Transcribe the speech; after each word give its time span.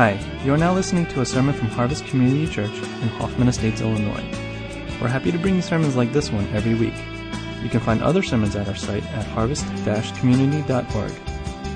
Hi, 0.00 0.18
you 0.46 0.54
are 0.54 0.56
now 0.56 0.72
listening 0.72 1.04
to 1.08 1.20
a 1.20 1.26
sermon 1.26 1.54
from 1.54 1.68
Harvest 1.68 2.06
Community 2.06 2.50
Church 2.50 2.72
in 2.72 3.08
Hoffman 3.18 3.48
Estates, 3.48 3.82
Illinois. 3.82 4.24
We're 4.98 5.08
happy 5.08 5.30
to 5.30 5.36
bring 5.36 5.56
you 5.56 5.60
sermons 5.60 5.94
like 5.94 6.10
this 6.14 6.32
one 6.32 6.46
every 6.54 6.72
week. 6.72 6.94
You 7.62 7.68
can 7.68 7.80
find 7.80 8.02
other 8.02 8.22
sermons 8.22 8.56
at 8.56 8.66
our 8.66 8.74
site 8.74 9.04
at 9.12 9.26
harvest-community.org. 9.26 11.12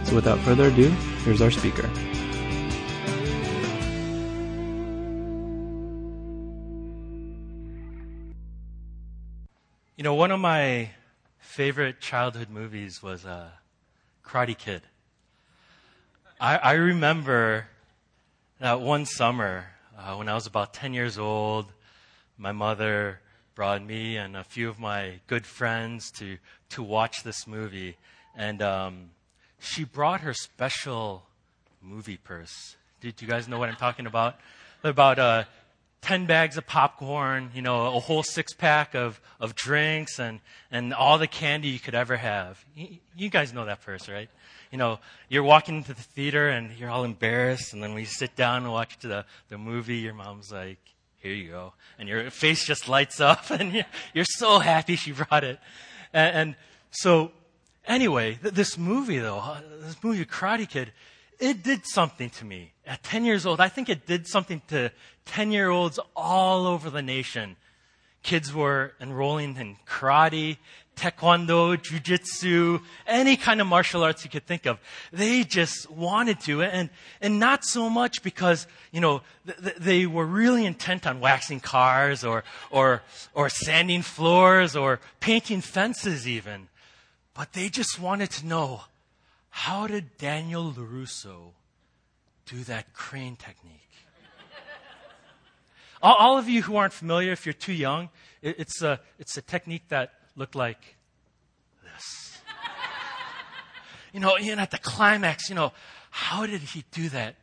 So 0.07 0.15
without 0.15 0.39
further 0.39 0.69
ado, 0.69 0.89
here's 1.23 1.43
our 1.43 1.50
speaker. 1.50 1.87
You 9.98 10.04
know, 10.04 10.14
one 10.14 10.30
of 10.30 10.41
my 10.41 10.93
favorite 11.36 12.00
childhood 12.00 12.48
movies 12.48 13.02
was 13.02 13.27
uh, 13.27 13.50
Karate 14.25 14.56
Kid. 14.56 14.80
I, 16.41 16.56
I 16.56 16.72
remember 16.72 17.66
that 18.61 18.81
one 18.81 19.05
summer 19.05 19.67
uh, 19.99 20.15
when 20.15 20.29
I 20.29 20.35
was 20.35 20.47
about 20.47 20.73
10 20.75 20.95
years 20.95 21.19
old, 21.19 21.67
my 22.39 22.53
mother 22.53 23.21
brought 23.55 23.85
me 23.85 24.17
and 24.17 24.37
a 24.37 24.45
few 24.45 24.69
of 24.69 24.79
my 24.79 25.21
good 25.27 25.45
friends 25.45 26.11
to, 26.13 26.39
to 26.71 26.83
watch 26.83 27.23
this 27.25 27.47
movie. 27.47 27.97
And 28.37 28.63
um, 28.63 29.11
she 29.59 29.85
brought 29.85 30.21
her 30.21 30.33
special 30.33 31.25
movie 31.83 32.17
purse. 32.17 32.77
Did 33.01 33.21
you 33.21 33.29
guys 33.29 33.49
know 33.49 33.59
what 33.59 33.69
I'm 33.69 33.77
talking 33.77 34.07
about? 34.07 34.37
About 34.83 35.19
uh, 35.19 35.45
10 36.05 36.27
bags 36.27 36.59
of 36.59 36.67
popcorn, 36.67 37.51
you 37.55 37.63
know, 37.63 37.97
a 37.97 37.99
whole 37.99 38.23
six 38.23 38.53
pack 38.53 38.95
of, 38.95 39.19
of 39.41 39.55
drinks 39.55 40.19
and, 40.19 40.41
and 40.71 40.93
all 40.93 41.17
the 41.17 41.27
candy 41.27 41.69
you 41.69 41.79
could 41.79 41.95
ever 41.95 42.19
have. 42.19 42.63
You, 43.17 43.30
guys 43.30 43.55
know 43.55 43.65
that 43.65 43.80
purse, 43.80 44.07
right? 44.07 44.29
You 44.71 44.77
know, 44.77 44.99
you're 45.30 45.43
walking 45.43 45.77
into 45.77 45.95
the 45.95 46.03
theater 46.03 46.51
and 46.51 46.77
you're 46.77 46.91
all 46.91 47.05
embarrassed, 47.05 47.73
and 47.73 47.83
then 47.83 47.95
when 47.95 48.01
you 48.01 48.07
sit 48.07 48.37
down 48.37 48.65
and 48.65 48.71
watch 48.71 48.99
the, 48.99 49.25
the 49.49 49.57
movie, 49.57 49.96
your 49.96 50.13
mom's 50.13 50.52
like, 50.52 50.79
here 51.21 51.33
you 51.33 51.49
go. 51.49 51.73
And 51.99 52.07
your 52.07 52.30
face 52.30 52.66
just 52.66 52.87
lights 52.87 53.18
up, 53.18 53.51
and 53.51 53.73
you're, 54.13 54.27
so 54.27 54.59
happy 54.59 54.96
she 54.96 55.13
brought 55.13 55.43
it. 55.43 55.59
And, 56.13 56.37
and 56.37 56.57
so, 56.91 57.33
anyway, 57.87 58.39
th- 58.43 58.52
this 58.52 58.77
movie, 58.77 59.21
though, 59.21 59.39
uh, 59.39 59.63
this 59.80 59.96
movie, 60.05 60.27
Karate 60.27 60.68
Kid, 60.68 60.93
it 61.38 61.63
did 61.63 61.87
something 61.87 62.30
to 62.30 62.45
me. 62.45 62.73
At 62.87 63.02
10 63.02 63.24
years 63.24 63.46
old, 63.46 63.60
I 63.60 63.68
think 63.68 63.88
it 63.88 64.06
did 64.06 64.27
something 64.27 64.62
to 64.69 64.91
10 65.27 65.53
year 65.53 65.71
olds 65.71 65.99
all 66.15 66.66
over 66.66 66.91
the 66.91 67.03
nation. 67.03 67.56
Kids 68.22 68.54
were 68.54 68.93
enrolling 69.00 69.56
in 69.56 69.77
karate, 69.87 70.56
taekwondo, 70.97 71.77
jujitsu, 71.77 72.81
any 73.06 73.37
kind 73.37 73.60
of 73.60 73.66
martial 73.66 74.03
arts 74.03 74.25
you 74.25 74.31
could 74.31 74.47
think 74.47 74.66
of. 74.66 74.78
They 75.12 75.44
just 75.44 75.91
wanted 75.91 76.41
to, 76.41 76.62
and, 76.62 76.91
and 77.21 77.38
not 77.38 77.65
so 77.65 77.91
much 77.91 78.22
because, 78.22 78.66
you 78.93 79.00
know, 79.00 79.22
th- 79.47 79.77
they 79.77 80.06
were 80.06 80.25
really 80.27 80.65
intent 80.65 81.06
on 81.06 81.21
waxing 81.21 81.60
cars 81.60 82.25
or, 82.25 82.44
or, 82.71 83.03
or 83.34 83.49
sanding 83.49 84.03
floors 84.03 84.77
or 84.77 85.00
painting 85.21 85.60
fences 85.60 86.27
even. 86.28 86.69
But 87.34 87.53
they 87.53 87.69
just 87.69 87.99
wanted 87.99 88.31
to 88.31 88.47
know, 88.47 88.82
how 89.56 89.87
did 89.87 90.19
Daniel 90.19 90.72
LaRusso 90.72 91.53
do 92.44 92.65
that 92.65 92.93
crane 92.93 93.37
technique? 93.37 93.93
all, 96.03 96.16
all, 96.16 96.38
of 96.38 96.49
you 96.49 96.61
who 96.61 96.75
aren't 96.75 96.93
familiar, 96.93 97.31
if 97.31 97.47
you're 97.47 97.53
too 97.53 97.72
young, 97.72 98.09
it, 98.43 98.56
it's, 98.59 98.83
a, 98.83 98.99
it's 99.21 99.37
a 99.37 99.43
technique 99.43 99.87
that 99.91 100.11
looked 100.34 100.56
like 100.56 100.97
this. 101.84 102.41
you 104.12 104.19
know, 104.19 104.37
even 104.41 104.59
at 104.59 104.72
the 104.72 104.78
climax, 104.78 105.49
you 105.49 105.55
know, 105.55 105.72
how 106.11 106.47
did 106.47 106.61
he 106.61 106.84
do 106.91 107.09
that? 107.11 107.37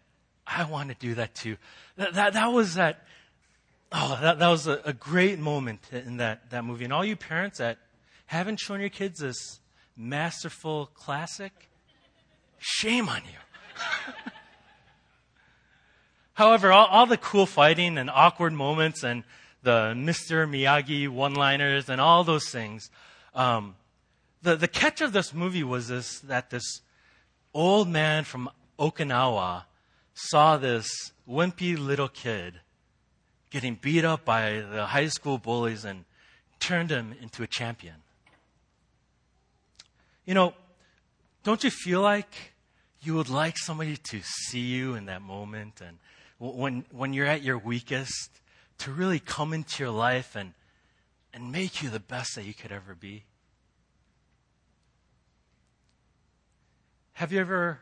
I 0.45 0.65
want 0.65 0.89
to 0.89 0.95
do 0.95 1.15
that 1.15 1.33
too. 1.33 1.55
That, 1.95 2.13
that, 2.15 2.33
that 2.33 2.47
was 2.47 2.73
that, 2.73 3.05
oh, 3.93 4.19
that, 4.21 4.37
that 4.37 4.49
was 4.49 4.67
a, 4.67 4.81
a 4.83 4.91
great 4.91 5.39
moment 5.39 5.79
in 5.93 6.17
that, 6.17 6.49
that 6.49 6.65
movie. 6.65 6.83
And 6.83 6.91
all 6.91 7.05
you 7.05 7.15
parents 7.15 7.59
that 7.59 7.77
haven't 8.25 8.59
shown 8.59 8.81
your 8.81 8.89
kids 8.89 9.19
this 9.19 9.61
masterful 9.95 10.87
classic, 10.87 11.69
shame 12.61 13.09
on 13.09 13.21
you. 13.25 13.81
However, 16.33 16.71
all, 16.71 16.85
all, 16.85 17.05
the 17.07 17.17
cool 17.17 17.45
fighting 17.45 17.97
and 17.97 18.09
awkward 18.09 18.53
moments 18.53 19.03
and 19.03 19.23
the 19.63 19.93
Mr. 19.95 20.47
Miyagi 20.47 21.09
one 21.09 21.33
liners 21.33 21.89
and 21.89 21.99
all 21.99 22.23
those 22.23 22.49
things, 22.49 22.89
um, 23.35 23.75
the, 24.41 24.55
the 24.55 24.67
catch 24.67 25.01
of 25.01 25.11
this 25.11 25.33
movie 25.33 25.63
was 25.63 25.87
this 25.87 26.19
that 26.21 26.49
this 26.51 26.81
old 27.53 27.89
man 27.89 28.23
from 28.23 28.49
Okinawa 28.79 29.63
saw 30.13 30.57
this 30.57 31.11
wimpy 31.29 31.77
little 31.77 32.07
kid 32.07 32.61
getting 33.49 33.75
beat 33.75 34.05
up 34.05 34.23
by 34.23 34.63
the 34.71 34.87
high 34.87 35.07
school 35.07 35.37
bullies 35.37 35.83
and 35.83 36.05
turned 36.59 36.89
him 36.91 37.13
into 37.21 37.43
a 37.43 37.47
champion. 37.47 37.95
You 40.25 40.33
know, 40.33 40.53
don't 41.43 41.63
you 41.63 41.69
feel 41.69 42.01
like 42.01 42.50
you 43.01 43.15
would 43.15 43.29
like 43.29 43.57
somebody 43.57 43.97
to 43.97 44.21
see 44.21 44.59
you 44.59 44.95
in 44.95 45.05
that 45.05 45.21
moment 45.21 45.81
and 45.81 45.97
when, 46.37 46.85
when 46.91 47.13
you're 47.13 47.27
at 47.27 47.43
your 47.43 47.57
weakest 47.57 48.29
to 48.79 48.91
really 48.91 49.19
come 49.19 49.53
into 49.53 49.83
your 49.83 49.91
life 49.91 50.35
and, 50.35 50.53
and 51.33 51.51
make 51.51 51.83
you 51.83 51.89
the 51.89 51.99
best 51.99 52.35
that 52.35 52.45
you 52.45 52.53
could 52.53 52.71
ever 52.71 52.95
be? 52.95 53.23
Have 57.13 57.31
you 57.31 57.39
ever, 57.39 57.79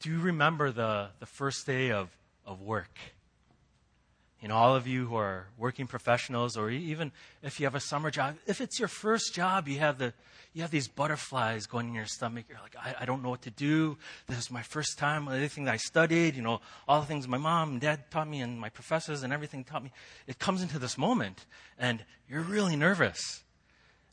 do 0.00 0.10
you 0.10 0.20
remember 0.20 0.70
the, 0.70 1.08
the 1.18 1.26
first 1.26 1.66
day 1.66 1.90
of, 1.90 2.08
of 2.46 2.60
work? 2.60 2.96
You 4.40 4.48
know, 4.48 4.56
all 4.56 4.76
of 4.76 4.86
you 4.86 5.06
who 5.06 5.16
are 5.16 5.46
working 5.58 5.88
professionals, 5.88 6.56
or 6.56 6.70
even 6.70 7.10
if 7.42 7.58
you 7.58 7.66
have 7.66 7.74
a 7.74 7.80
summer 7.80 8.10
job, 8.10 8.36
if 8.46 8.60
it's 8.60 8.78
your 8.78 8.88
first 8.88 9.34
job, 9.34 9.66
you 9.66 9.80
have 9.80 9.98
the, 9.98 10.12
you 10.54 10.62
have 10.62 10.70
these 10.70 10.86
butterflies 10.86 11.66
going 11.66 11.88
in 11.88 11.94
your 11.94 12.06
stomach. 12.06 12.44
You're 12.48 12.60
like, 12.62 12.76
I, 12.80 13.02
I 13.02 13.04
don't 13.06 13.24
know 13.24 13.30
what 13.30 13.42
to 13.42 13.50
do. 13.50 13.98
This 14.28 14.38
is 14.38 14.50
my 14.52 14.62
first 14.62 14.96
time. 14.96 15.26
Everything 15.26 15.64
that 15.64 15.74
I 15.74 15.76
studied, 15.78 16.36
you 16.36 16.42
know, 16.42 16.60
all 16.86 17.00
the 17.00 17.06
things 17.06 17.26
my 17.26 17.38
mom 17.38 17.72
and 17.72 17.80
dad 17.80 18.08
taught 18.08 18.28
me 18.28 18.40
and 18.40 18.60
my 18.60 18.68
professors 18.68 19.24
and 19.24 19.32
everything 19.32 19.64
taught 19.64 19.82
me. 19.82 19.90
It 20.28 20.38
comes 20.38 20.62
into 20.62 20.78
this 20.78 20.96
moment 20.96 21.44
and 21.76 22.04
you're 22.30 22.40
really 22.40 22.76
nervous. 22.76 23.42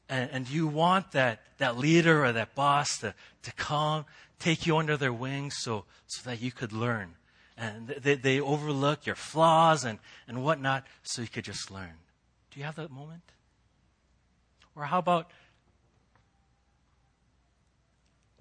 And, 0.10 0.32
and 0.32 0.50
you 0.50 0.68
want 0.68 1.12
that, 1.12 1.42
that 1.60 1.78
leader 1.78 2.26
or 2.26 2.32
that 2.32 2.56
boss 2.56 2.98
to, 2.98 3.14
to 3.44 3.54
come, 3.54 4.06
take 4.40 4.66
you 4.66 4.78
under 4.78 4.98
their 4.98 5.14
wings 5.14 5.58
so, 5.60 5.86
so 6.08 6.28
that 6.28 6.42
you 6.42 6.52
could 6.52 6.74
learn. 6.74 7.14
And 7.56 7.88
they, 7.88 8.16
they 8.16 8.42
overlook 8.42 9.06
your 9.06 9.16
flaws 9.16 9.86
and, 9.86 10.00
and 10.28 10.44
whatnot 10.44 10.88
so 11.04 11.22
you 11.22 11.28
could 11.28 11.46
just 11.46 11.70
learn. 11.70 11.94
Do 12.50 12.60
you 12.60 12.66
have 12.66 12.78
that 12.78 12.90
moment? 12.90 13.22
Or 14.76 14.86
how 14.86 15.00
about 15.00 15.30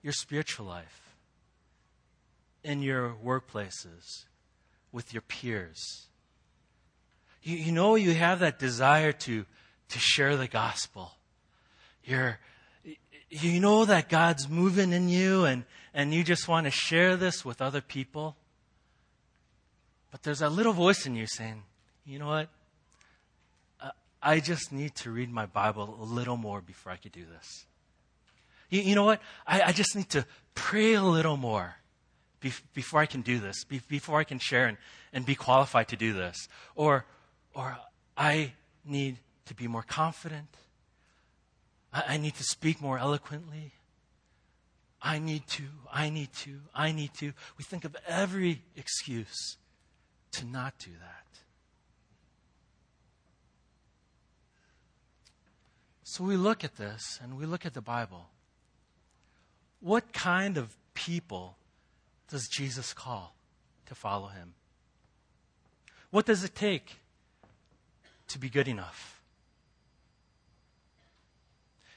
your 0.02 0.12
spiritual 0.12 0.66
life, 0.66 1.14
in 2.62 2.82
your 2.82 3.14
workplaces, 3.24 4.24
with 4.92 5.12
your 5.12 5.22
peers. 5.22 6.06
You, 7.42 7.56
you 7.56 7.72
know 7.72 7.94
you 7.94 8.14
have 8.14 8.40
that 8.40 8.58
desire 8.58 9.12
to, 9.12 9.46
to 9.88 9.98
share 9.98 10.36
the 10.36 10.48
gospel. 10.48 11.12
You're, 12.04 12.38
you 13.28 13.60
know 13.60 13.84
that 13.84 14.08
God's 14.08 14.48
moving 14.48 14.92
in 14.92 15.08
you 15.08 15.44
and, 15.44 15.64
and 15.94 16.12
you 16.12 16.24
just 16.24 16.48
want 16.48 16.66
to 16.66 16.70
share 16.70 17.16
this 17.16 17.44
with 17.44 17.62
other 17.62 17.80
people. 17.80 18.36
But 20.10 20.22
there's 20.22 20.42
a 20.42 20.48
little 20.48 20.72
voice 20.72 21.06
in 21.06 21.14
you 21.14 21.26
saying, 21.26 21.62
you 22.04 22.18
know 22.18 22.28
what? 22.28 22.48
I 24.22 24.40
just 24.40 24.70
need 24.70 24.94
to 24.96 25.10
read 25.10 25.30
my 25.30 25.46
Bible 25.46 25.96
a 26.00 26.04
little 26.04 26.36
more 26.36 26.60
before 26.60 26.92
I 26.92 26.96
could 26.96 27.12
do 27.12 27.24
this. 27.24 27.64
You, 28.70 28.80
you 28.80 28.94
know 28.94 29.04
what? 29.04 29.20
I, 29.46 29.62
I, 29.62 29.72
just 29.72 29.94
need 29.94 30.08
to 30.10 30.24
pray 30.54 30.94
a 30.94 31.02
little 31.02 31.36
more 31.36 31.76
be, 32.40 32.52
before 32.72 33.00
I 33.00 33.06
can 33.06 33.20
do 33.20 33.38
this, 33.38 33.64
be, 33.64 33.80
before 33.88 34.18
I 34.18 34.24
can 34.24 34.38
share 34.38 34.66
and, 34.66 34.78
and 35.12 35.26
be 35.26 35.34
qualified 35.34 35.88
to 35.88 35.96
do 35.96 36.12
this. 36.12 36.48
Or, 36.74 37.04
or 37.54 37.76
I 38.16 38.52
need 38.84 39.18
to 39.46 39.54
be 39.54 39.66
more 39.66 39.82
confident. 39.82 40.48
I, 41.92 42.04
I 42.08 42.16
need 42.16 42.34
to 42.36 42.44
speak 42.44 42.80
more 42.80 42.98
eloquently. 42.98 43.72
I 45.02 45.18
need 45.18 45.46
to, 45.48 45.64
I 45.92 46.10
need 46.10 46.32
to, 46.44 46.60
I 46.74 46.92
need 46.92 47.14
to. 47.14 47.32
We 47.58 47.64
think 47.64 47.84
of 47.84 47.96
every 48.06 48.62
excuse 48.76 49.56
to 50.32 50.44
not 50.46 50.74
do 50.78 50.90
that. 50.90 51.20
So 56.04 56.24
we 56.24 56.36
look 56.36 56.64
at 56.64 56.76
this 56.76 57.18
and 57.22 57.38
we 57.38 57.46
look 57.46 57.64
at 57.64 57.72
the 57.72 57.80
Bible. 57.80 58.30
What 59.80 60.12
kind 60.12 60.56
of 60.56 60.76
people 60.94 61.56
does 62.28 62.48
Jesus 62.48 62.92
call 62.92 63.34
to 63.86 63.94
follow 63.94 64.28
him? 64.28 64.54
What 66.10 66.26
does 66.26 66.44
it 66.44 66.54
take 66.54 66.96
to 68.28 68.38
be 68.38 68.48
good 68.48 68.68
enough? 68.68 69.20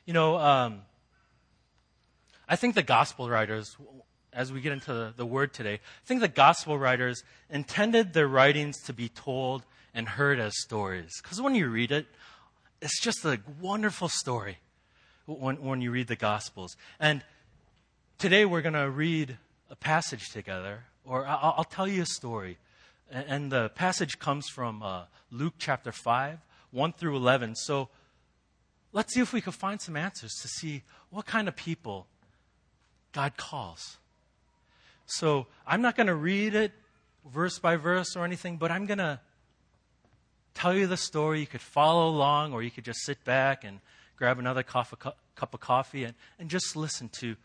You 0.06 0.14
know, 0.14 0.38
um, 0.38 0.82
I 2.48 2.56
think 2.56 2.76
the 2.76 2.84
gospel 2.84 3.30
writers 3.30 3.76
as 4.36 4.52
we 4.52 4.62
get 4.62 4.72
into 4.72 5.14
the, 5.16 5.26
word 5.26 5.54
today, 5.54 5.76
I 5.76 6.06
think 6.06 6.22
the 6.22 6.28
gospel 6.28 6.78
writers 6.78 7.24
intended 7.50 8.14
their 8.14 8.28
writings 8.28 8.82
to 8.84 8.94
be 8.94 9.10
told 9.10 9.64
and 9.94 10.08
heard 10.08 10.40
as 10.40 10.54
stories. 10.60 11.12
Because 11.22 11.40
when 11.40 11.56
you 11.56 11.68
read 11.68 11.92
it, 11.92 12.08
it's 12.82 13.00
just 13.00 13.24
a 13.26 13.40
wonderful 13.62 14.10
story 14.10 14.58
when, 15.26 15.62
when 15.62 15.82
you 15.82 15.92
read 15.92 16.08
the 16.08 16.16
gospels. 16.16 16.76
And 17.00 17.24
today 18.24 18.46
we're 18.46 18.62
going 18.62 18.72
to 18.72 18.90
read 18.90 19.38
a 19.70 19.76
passage 19.76 20.30
together, 20.30 20.86
or 21.04 21.28
I'll, 21.28 21.56
I'll, 21.58 21.64
tell 21.66 21.90
you 21.90 22.04
a 22.04 22.06
story. 22.06 22.58
And, 23.12 23.52
the 23.52 23.68
passage 23.76 24.18
comes 24.18 24.48
from 24.48 24.82
uh, 24.82 25.04
Luke 25.30 25.56
chapter 25.60 25.92
5, 25.92 26.40
1 26.72 26.94
through 26.94 27.18
11. 27.18 27.56
So 27.56 27.90
let's 28.94 29.14
see 29.14 29.20
if 29.20 29.34
we 29.34 29.42
can 29.42 29.52
find 29.52 29.82
some 29.82 29.98
answers 29.98 30.32
to 30.42 30.48
see 30.48 30.84
what 31.10 31.26
kind 31.26 31.50
of 31.50 31.58
people 31.58 32.08
God 33.12 33.36
calls. 33.36 33.98
So 35.06 35.48
I'm 35.68 35.82
not 35.82 35.98
going 35.98 36.08
to 36.08 36.16
read 36.16 36.56
it 36.56 36.72
verse 37.30 37.60
by 37.60 37.76
verse 37.76 38.16
or 38.16 38.24
anything, 38.24 38.56
but 38.56 38.72
I'm 38.72 38.86
going 38.86 39.00
to 39.00 39.20
tell 40.54 40.74
you 40.74 40.88
the 40.88 40.96
story. 40.96 41.42
You 41.42 41.48
could 41.48 41.60
follow 41.60 42.08
along, 42.08 42.54
or 42.54 42.64
you 42.64 42.72
could 42.72 42.86
just 42.86 43.02
sit 43.02 43.22
back 43.26 43.66
and 43.66 43.82
grab 44.16 44.40
another 44.40 44.64
cup 44.64 44.94
of 45.42 45.60
coffee 45.60 46.06
and, 46.06 46.14
and 46.40 46.50
just 46.50 46.78
listen 46.78 47.10
to, 47.20 47.36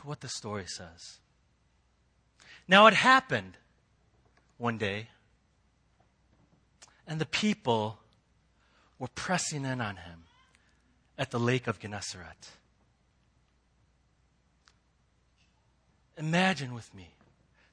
to 0.00 0.06
what 0.06 0.20
the 0.20 0.28
story 0.28 0.64
says. 0.66 1.18
Now, 2.66 2.86
it 2.86 2.94
happened 2.94 3.56
one 4.56 4.78
day, 4.78 5.08
and 7.06 7.20
the 7.20 7.26
people 7.26 7.98
were 8.98 9.08
pressing 9.08 9.64
in 9.64 9.80
on 9.80 9.96
him 9.96 10.24
at 11.18 11.30
the 11.30 11.40
lake 11.40 11.66
of 11.66 11.78
Gennesaret. 11.78 12.50
Imagine 16.16 16.74
with 16.74 16.94
me 16.94 17.10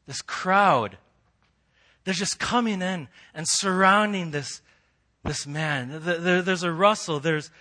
this 0.05 0.21
crowd. 0.21 0.97
They're 2.03 2.13
just 2.13 2.39
coming 2.39 2.81
in 2.81 3.07
and 3.33 3.45
surrounding 3.47 4.31
this, 4.31 4.61
this 5.23 5.45
man. 5.45 6.01
There, 6.03 6.41
there's 6.41 6.63
a 6.63 6.71
rustle. 6.71 7.19
There's, 7.19 7.51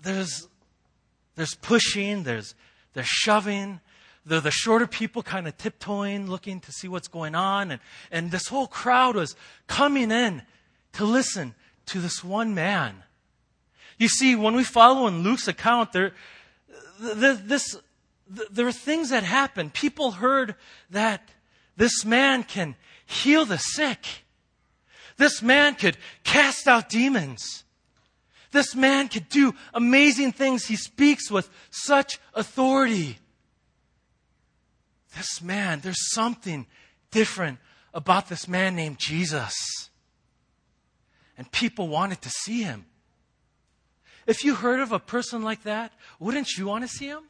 there's, 0.00 0.48
there's 1.36 1.54
pushing. 1.54 2.22
There's, 2.22 2.54
there's 2.94 3.06
shoving. 3.06 3.80
The 4.26 4.50
shorter 4.50 4.86
people 4.86 5.22
kind 5.22 5.48
of 5.48 5.56
tiptoeing, 5.56 6.26
looking 6.28 6.60
to 6.60 6.72
see 6.72 6.86
what's 6.86 7.08
going 7.08 7.34
on. 7.34 7.70
And, 7.70 7.80
and 8.10 8.30
this 8.30 8.48
whole 8.48 8.66
crowd 8.66 9.16
was 9.16 9.34
coming 9.66 10.10
in 10.10 10.42
to 10.92 11.04
listen 11.04 11.54
to 11.86 12.00
this 12.00 12.22
one 12.22 12.54
man. 12.54 13.04
You 13.98 14.08
see, 14.08 14.36
when 14.36 14.54
we 14.54 14.64
follow 14.64 15.06
in 15.06 15.22
Luke's 15.22 15.48
account, 15.48 15.92
there, 15.92 16.12
this, 17.00 17.76
there 18.28 18.66
are 18.66 18.72
things 18.72 19.10
that 19.10 19.24
happen. 19.24 19.70
People 19.70 20.12
heard 20.12 20.54
that 20.90 21.28
this 21.76 22.04
man 22.04 22.44
can 22.44 22.76
heal 23.06 23.44
the 23.44 23.58
sick. 23.58 24.24
This 25.16 25.42
man 25.42 25.74
could 25.74 25.96
cast 26.22 26.68
out 26.68 26.88
demons. 26.88 27.64
This 28.50 28.74
man 28.74 29.08
could 29.08 29.28
do 29.28 29.54
amazing 29.74 30.32
things. 30.32 30.66
He 30.66 30.76
speaks 30.76 31.30
with 31.30 31.50
such 31.70 32.18
authority. 32.34 33.18
This 35.16 35.42
man, 35.42 35.80
there's 35.80 36.12
something 36.12 36.66
different 37.10 37.58
about 37.92 38.28
this 38.28 38.48
man 38.48 38.76
named 38.76 38.98
Jesus. 38.98 39.54
And 41.36 41.50
people 41.52 41.88
wanted 41.88 42.22
to 42.22 42.30
see 42.30 42.62
him. 42.62 42.86
If 44.26 44.44
you 44.44 44.54
heard 44.54 44.80
of 44.80 44.92
a 44.92 44.98
person 44.98 45.42
like 45.42 45.62
that, 45.62 45.92
wouldn't 46.18 46.56
you 46.56 46.66
want 46.66 46.84
to 46.84 46.88
see 46.88 47.06
him? 47.06 47.22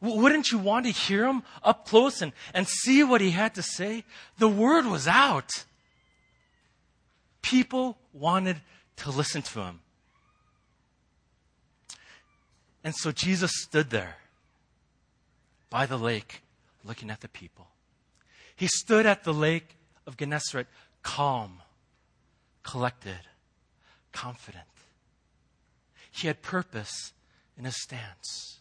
Wouldn't 0.00 0.52
you 0.52 0.58
want 0.58 0.86
to 0.86 0.92
hear 0.92 1.26
him 1.26 1.42
up 1.62 1.86
close 1.86 2.22
and, 2.22 2.32
and 2.54 2.68
see 2.68 3.02
what 3.02 3.20
he 3.20 3.32
had 3.32 3.54
to 3.56 3.62
say? 3.62 4.04
The 4.38 4.48
word 4.48 4.86
was 4.86 5.08
out. 5.08 5.64
People 7.42 7.98
wanted 8.12 8.60
to 8.96 9.10
listen 9.10 9.42
to 9.42 9.60
him. 9.60 9.80
And 12.88 12.96
so 12.96 13.12
Jesus 13.12 13.50
stood 13.54 13.90
there 13.90 14.16
by 15.68 15.84
the 15.84 15.98
lake 15.98 16.40
looking 16.82 17.10
at 17.10 17.20
the 17.20 17.28
people. 17.28 17.66
He 18.56 18.66
stood 18.66 19.04
at 19.04 19.24
the 19.24 19.34
lake 19.34 19.76
of 20.06 20.16
Gennesaret 20.16 20.68
calm, 21.02 21.60
collected, 22.62 23.20
confident. 24.12 24.64
He 26.10 26.28
had 26.28 26.40
purpose 26.40 27.12
in 27.58 27.66
his 27.66 27.78
stance 27.78 28.60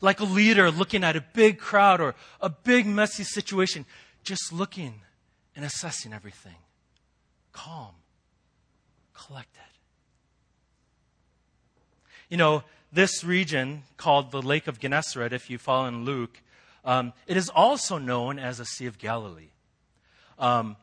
like 0.00 0.20
a 0.20 0.24
leader 0.24 0.70
looking 0.70 1.02
at 1.02 1.16
a 1.16 1.24
big 1.34 1.58
crowd 1.58 2.00
or 2.00 2.14
a 2.40 2.48
big 2.48 2.86
messy 2.86 3.24
situation, 3.24 3.86
just 4.22 4.52
looking 4.52 5.00
and 5.56 5.64
assessing 5.64 6.12
everything. 6.12 6.54
Calm, 7.50 7.96
collected. 9.14 9.67
You 12.28 12.36
know, 12.36 12.62
this 12.92 13.24
region 13.24 13.84
called 13.96 14.30
the 14.30 14.42
Lake 14.42 14.66
of 14.66 14.78
Gennesaret, 14.78 15.32
if 15.32 15.48
you 15.48 15.58
follow 15.58 15.86
in 15.86 16.04
Luke, 16.04 16.42
um, 16.84 17.12
it 17.26 17.36
is 17.36 17.48
also 17.48 17.98
known 17.98 18.38
as 18.38 18.58
the 18.58 18.64
Sea 18.64 18.86
of 18.86 18.98
Galilee. 18.98 19.50
Um, 20.38 20.76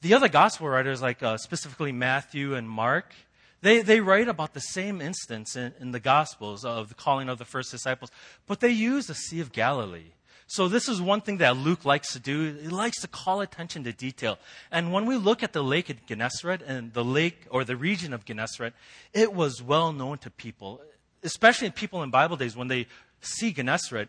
the 0.00 0.14
other 0.14 0.28
gospel 0.28 0.68
writers, 0.68 1.00
like 1.00 1.22
uh, 1.22 1.38
specifically 1.38 1.92
Matthew 1.92 2.54
and 2.54 2.68
Mark, 2.68 3.14
they, 3.62 3.80
they 3.80 4.00
write 4.00 4.28
about 4.28 4.54
the 4.54 4.60
same 4.60 5.00
instance 5.00 5.56
in, 5.56 5.72
in 5.80 5.92
the 5.92 6.00
Gospels 6.00 6.64
of 6.64 6.88
the 6.88 6.94
calling 6.94 7.28
of 7.28 7.38
the 7.38 7.44
first 7.44 7.70
disciples, 7.70 8.10
but 8.46 8.60
they 8.60 8.70
use 8.70 9.06
the 9.06 9.14
Sea 9.14 9.40
of 9.40 9.52
Galilee. 9.52 10.12
So 10.46 10.68
this 10.68 10.88
is 10.88 11.00
one 11.00 11.20
thing 11.20 11.38
that 11.38 11.56
Luke 11.56 11.84
likes 11.84 12.12
to 12.12 12.20
do. 12.20 12.54
He 12.54 12.68
likes 12.68 13.00
to 13.00 13.08
call 13.08 13.40
attention 13.40 13.84
to 13.84 13.92
detail. 13.92 14.38
And 14.70 14.92
when 14.92 15.06
we 15.06 15.16
look 15.16 15.42
at 15.42 15.52
the 15.52 15.62
lake 15.62 15.88
at 15.88 16.06
Gennesaret 16.06 16.62
and 16.62 16.92
the 16.92 17.04
lake 17.04 17.46
or 17.50 17.64
the 17.64 17.76
region 17.76 18.12
of 18.12 18.24
Gennesaret, 18.24 18.74
it 19.12 19.32
was 19.32 19.62
well 19.62 19.92
known 19.92 20.18
to 20.18 20.30
people, 20.30 20.80
especially 21.22 21.70
people 21.70 22.02
in 22.02 22.10
Bible 22.10 22.36
days 22.36 22.56
when 22.56 22.68
they 22.68 22.86
see 23.20 23.52
Gennesaret. 23.52 24.08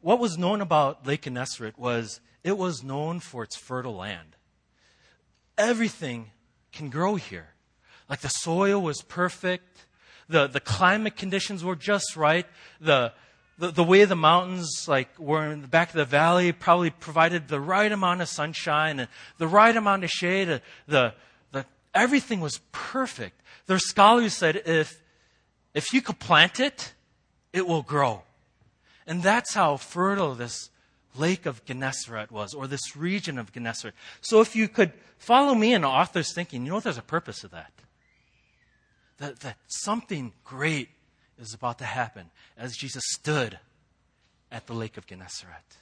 What 0.00 0.18
was 0.18 0.38
known 0.38 0.60
about 0.60 1.06
Lake 1.06 1.22
Gennesaret 1.22 1.78
was 1.78 2.20
it 2.42 2.56
was 2.56 2.82
known 2.82 3.20
for 3.20 3.42
its 3.42 3.56
fertile 3.56 3.96
land. 3.96 4.36
Everything 5.58 6.30
can 6.72 6.88
grow 6.88 7.16
here. 7.16 7.48
Like 8.08 8.20
the 8.20 8.28
soil 8.28 8.80
was 8.80 9.02
perfect. 9.02 9.86
The, 10.28 10.46
the 10.46 10.60
climate 10.60 11.16
conditions 11.16 11.64
were 11.64 11.76
just 11.76 12.16
right. 12.16 12.46
The, 12.80 13.12
the, 13.58 13.70
the 13.70 13.84
way 13.84 14.04
the 14.04 14.16
mountains 14.16 14.86
like 14.88 15.08
were 15.18 15.50
in 15.50 15.62
the 15.62 15.68
back 15.68 15.90
of 15.90 15.96
the 15.96 16.04
valley 16.04 16.52
probably 16.52 16.90
provided 16.90 17.48
the 17.48 17.60
right 17.60 17.90
amount 17.90 18.20
of 18.20 18.28
sunshine 18.28 19.00
and 19.00 19.08
the 19.38 19.48
right 19.48 19.76
amount 19.76 20.04
of 20.04 20.10
shade. 20.10 20.60
The, 20.86 21.14
the, 21.52 21.66
everything 21.94 22.40
was 22.40 22.60
perfect. 22.72 23.40
Their 23.66 23.78
scholars 23.78 24.34
said 24.34 24.62
if, 24.64 25.02
if 25.74 25.92
you 25.92 26.00
could 26.00 26.18
plant 26.18 26.60
it, 26.60 26.94
it 27.52 27.66
will 27.66 27.82
grow. 27.82 28.22
And 29.06 29.22
that's 29.22 29.54
how 29.54 29.76
fertile 29.76 30.34
this 30.34 30.70
lake 31.14 31.46
of 31.46 31.64
Gennesaret 31.64 32.30
was, 32.30 32.54
or 32.54 32.66
this 32.66 32.94
region 32.94 33.38
of 33.38 33.52
Gennesaret. 33.52 33.94
So 34.20 34.40
if 34.40 34.54
you 34.54 34.68
could 34.68 34.92
follow 35.18 35.54
me 35.54 35.74
in 35.74 35.82
the 35.82 35.88
author's 35.88 36.32
thinking, 36.32 36.64
you 36.64 36.72
know 36.72 36.80
there's 36.80 36.98
a 36.98 37.02
purpose 37.02 37.40
to 37.40 37.48
that 37.48 37.72
that, 39.18 39.40
that 39.40 39.56
something 39.66 40.32
great 40.44 40.88
is 41.38 41.54
about 41.54 41.78
to 41.78 41.84
happen 41.84 42.30
as 42.56 42.76
Jesus 42.76 43.02
stood 43.12 43.58
at 44.50 44.66
the 44.66 44.74
lake 44.74 44.96
of 44.96 45.06
Gennesaret. 45.06 45.76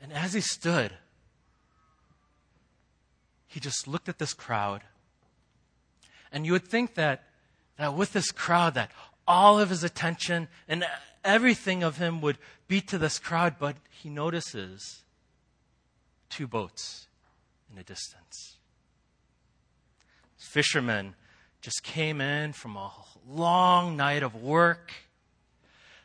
And 0.00 0.12
as 0.12 0.32
he 0.32 0.40
stood, 0.40 0.92
he 3.46 3.60
just 3.60 3.88
looked 3.88 4.08
at 4.08 4.18
this 4.18 4.34
crowd. 4.34 4.82
And 6.30 6.46
you 6.46 6.52
would 6.52 6.68
think 6.68 6.94
that, 6.94 7.24
that 7.78 7.94
with 7.94 8.12
this 8.12 8.30
crowd, 8.30 8.74
that 8.74 8.90
all 9.26 9.58
of 9.58 9.70
his 9.70 9.82
attention 9.82 10.48
and 10.68 10.84
everything 11.24 11.82
of 11.82 11.98
him 11.98 12.20
would 12.20 12.38
be 12.68 12.80
to 12.82 12.98
this 12.98 13.18
crowd, 13.18 13.56
but 13.58 13.76
he 13.90 14.08
notices 14.08 15.02
two 16.28 16.46
boats 16.46 17.08
in 17.68 17.76
the 17.76 17.82
distance. 17.82 18.57
Fishermen 20.38 21.14
just 21.60 21.82
came 21.82 22.20
in 22.20 22.52
from 22.52 22.76
a 22.76 22.90
long 23.28 23.96
night 23.96 24.22
of 24.22 24.34
work. 24.36 24.92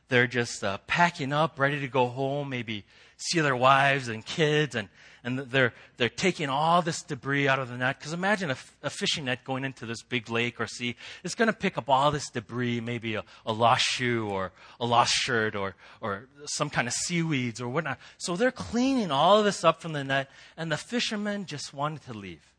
They're 0.09 0.27
just 0.27 0.63
uh, 0.63 0.79
packing 0.87 1.31
up, 1.31 1.59
ready 1.59 1.79
to 1.79 1.87
go 1.87 2.07
home, 2.07 2.49
maybe 2.49 2.83
see 3.17 3.39
their 3.39 3.55
wives 3.55 4.09
and 4.09 4.25
kids, 4.25 4.75
and, 4.75 4.89
and 5.23 5.39
they're, 5.39 5.73
they're 5.97 6.09
taking 6.09 6.49
all 6.49 6.81
this 6.81 7.01
debris 7.03 7.47
out 7.47 7.59
of 7.59 7.69
the 7.69 7.77
net. 7.77 7.97
Because 7.97 8.11
imagine 8.11 8.51
a, 8.51 8.57
a, 8.81 8.89
fishing 8.89 9.25
net 9.25 9.43
going 9.43 9.63
into 9.63 9.85
this 9.85 10.03
big 10.03 10.29
lake 10.29 10.59
or 10.59 10.67
sea. 10.67 10.95
It's 11.23 11.35
going 11.35 11.47
to 11.47 11.53
pick 11.53 11.77
up 11.77 11.89
all 11.89 12.11
this 12.11 12.29
debris, 12.29 12.81
maybe 12.81 13.15
a, 13.15 13.23
a 13.45 13.53
lost 13.53 13.85
shoe 13.85 14.27
or 14.27 14.51
a 14.79 14.85
lost 14.85 15.13
shirt 15.13 15.55
or, 15.55 15.75
or 16.01 16.27
some 16.45 16.69
kind 16.69 16.87
of 16.87 16.93
seaweeds 16.93 17.61
or 17.61 17.69
whatnot. 17.69 17.97
So 18.17 18.35
they're 18.35 18.51
cleaning 18.51 19.09
all 19.09 19.39
of 19.39 19.45
this 19.45 19.63
up 19.63 19.81
from 19.81 19.93
the 19.93 20.03
net, 20.03 20.29
and 20.57 20.71
the 20.71 20.77
fishermen 20.77 21.45
just 21.45 21.73
wanted 21.73 22.03
to 22.03 22.13
leave. 22.13 22.53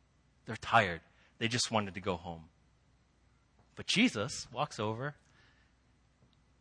They're 0.47 0.57
tired. 0.57 1.01
They 1.39 1.49
just 1.49 1.71
wanted 1.71 1.95
to 1.95 2.01
go 2.01 2.17
home. 2.17 2.45
But 3.77 3.87
Jesus 3.87 4.47
walks 4.53 4.79
over 4.79 5.15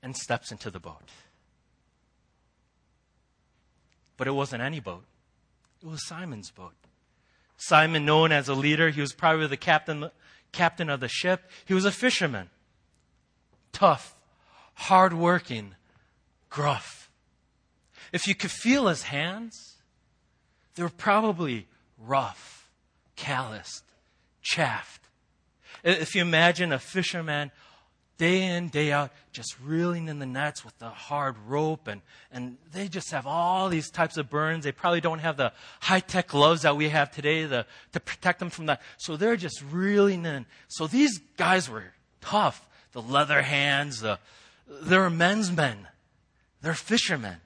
and 0.02 0.16
steps 0.16 0.52
into 0.52 0.70
the 0.70 0.80
boat. 0.80 1.10
But 4.18 4.28
it 4.28 4.32
wasn't 4.32 4.62
any 4.62 4.80
boat, 4.80 5.06
it 5.82 5.88
was 5.88 6.06
Simon's 6.08 6.52
boat. 6.52 6.74
Simon, 7.58 8.04
known 8.04 8.32
as 8.32 8.50
a 8.50 8.54
leader, 8.54 8.90
he 8.90 9.00
was 9.00 9.14
probably 9.14 9.48
the 9.48 9.58
captain, 9.58 10.10
captain 10.52 10.90
of 10.90 11.00
the 11.00 11.08
ship. 11.08 11.50
He 11.66 11.74
was 11.74 11.86
a 11.86 11.92
fisherman. 11.92 12.50
Tough, 13.72 14.16
hardworking, 14.74 15.76
gruff. 16.50 17.10
If 18.12 18.28
you 18.28 18.36
could 18.36 18.52
feel 18.52 18.88
his 18.88 19.04
hands, 19.04 19.78
they 20.76 20.84
were 20.84 20.90
probably 20.90 21.68
rough, 21.98 22.70
calloused, 23.16 23.84
chaffed. 24.44 25.02
If 25.84 26.14
you 26.14 26.22
imagine 26.22 26.72
a 26.72 26.80
fisherman 26.80 27.52
day 28.18 28.44
in, 28.44 28.70
day 28.70 28.92
out, 28.92 29.12
just 29.32 29.56
reeling 29.62 30.08
in 30.08 30.20
the 30.20 30.26
nets 30.26 30.64
with 30.64 30.78
the 30.78 30.90
hard 30.90 31.36
rope, 31.48 31.88
and, 31.88 32.02
and 32.32 32.58
they 32.72 32.88
just 32.88 33.12
have 33.12 33.26
all 33.26 33.70
these 33.70 33.90
types 33.90 34.18
of 34.18 34.30
burns. 34.30 34.64
They 34.64 34.72
probably 34.72 35.02
don't 35.02 35.20
have 35.20 35.36
the 35.36 35.52
high 35.82 36.00
tech 36.00 36.28
gloves 36.28 36.62
that 36.62 36.78
we 36.78 36.90
have 36.90 37.12
today 37.12 37.46
the, 37.46 37.66
to 37.94 38.00
protect 38.00 38.40
them 38.40 38.50
from 38.50 38.68
that. 38.68 38.82
So 38.98 39.18
they're 39.18 39.36
just 39.36 39.64
reeling 39.72 40.26
in. 40.26 40.46
So 40.68 40.88
these 40.88 41.20
guys 41.38 41.70
were 41.70 41.94
tough. 42.22 42.68
The 42.92 43.02
leather 43.02 43.42
hands, 43.42 44.02
the, 44.02 44.20
they're 44.68 45.10
men's 45.10 45.52
men, 45.52 45.88
they're 46.62 46.76
fishermen. 46.76 47.38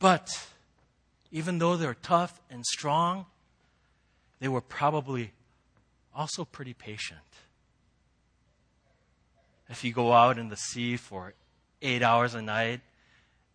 But 0.00 0.28
even 1.30 1.58
though 1.58 1.76
they're 1.76 1.94
tough 1.94 2.40
and 2.50 2.64
strong, 2.66 3.26
they 4.40 4.48
were 4.48 4.60
probably 4.60 5.32
also 6.14 6.44
pretty 6.44 6.74
patient. 6.74 7.20
If 9.68 9.84
you 9.84 9.92
go 9.92 10.12
out 10.12 10.38
in 10.38 10.48
the 10.48 10.56
sea 10.56 10.96
for 10.96 11.34
eight 11.82 12.02
hours 12.02 12.34
a 12.34 12.42
night 12.42 12.80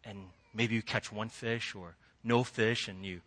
and 0.04 0.26
maybe 0.54 0.76
you 0.76 0.82
catch 0.82 1.12
one 1.12 1.30
fish 1.30 1.74
or 1.76 1.96
no 2.24 2.44
fish 2.44 2.88
and 2.88 3.06
you 3.06 3.22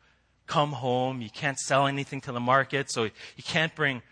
come 0.47 0.73
home, 0.73 1.21
you 1.21 1.31
can't 1.31 1.59
sell 1.59 1.87
anything 1.87 2.21
to 2.23 2.33
the 2.33 2.41
market, 2.41 2.91
so 2.91 3.05
you 3.05 3.43
can't 3.45 3.75
bring 3.75 4.03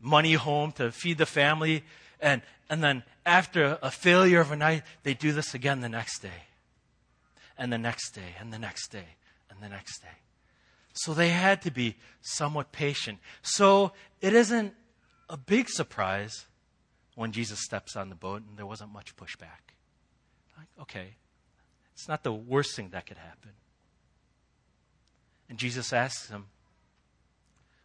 money 0.00 0.34
home 0.34 0.72
to 0.72 0.90
feed 0.90 1.18
the 1.18 1.26
family. 1.26 1.84
And, 2.20 2.42
and 2.68 2.82
then 2.82 3.04
after 3.24 3.78
a 3.80 3.90
failure 3.90 4.40
of 4.40 4.50
a 4.50 4.56
night, 4.56 4.82
they 5.04 5.14
do 5.14 5.32
this 5.32 5.54
again 5.54 5.80
the 5.80 5.88
next 5.88 6.18
day, 6.18 6.46
and 7.56 7.72
the 7.72 7.78
next 7.78 8.10
day, 8.10 8.34
and 8.40 8.52
the 8.52 8.58
next 8.58 8.88
day, 8.88 9.16
and 9.50 9.62
the 9.62 9.68
next 9.68 10.00
day. 10.00 10.27
So 10.98 11.14
they 11.14 11.28
had 11.28 11.62
to 11.62 11.70
be 11.70 11.96
somewhat 12.20 12.72
patient. 12.72 13.18
So 13.40 13.92
it 14.20 14.34
isn't 14.34 14.74
a 15.28 15.36
big 15.36 15.68
surprise 15.68 16.46
when 17.14 17.30
Jesus 17.30 17.60
steps 17.60 17.94
on 17.94 18.08
the 18.08 18.16
boat 18.16 18.42
and 18.48 18.58
there 18.58 18.66
wasn't 18.66 18.92
much 18.92 19.14
pushback. 19.14 19.74
Like, 20.56 20.66
okay, 20.80 21.14
it's 21.92 22.08
not 22.08 22.24
the 22.24 22.32
worst 22.32 22.74
thing 22.74 22.88
that 22.90 23.06
could 23.06 23.16
happen. 23.16 23.52
And 25.48 25.56
Jesus 25.56 25.92
asks 25.92 26.30
him, 26.30 26.46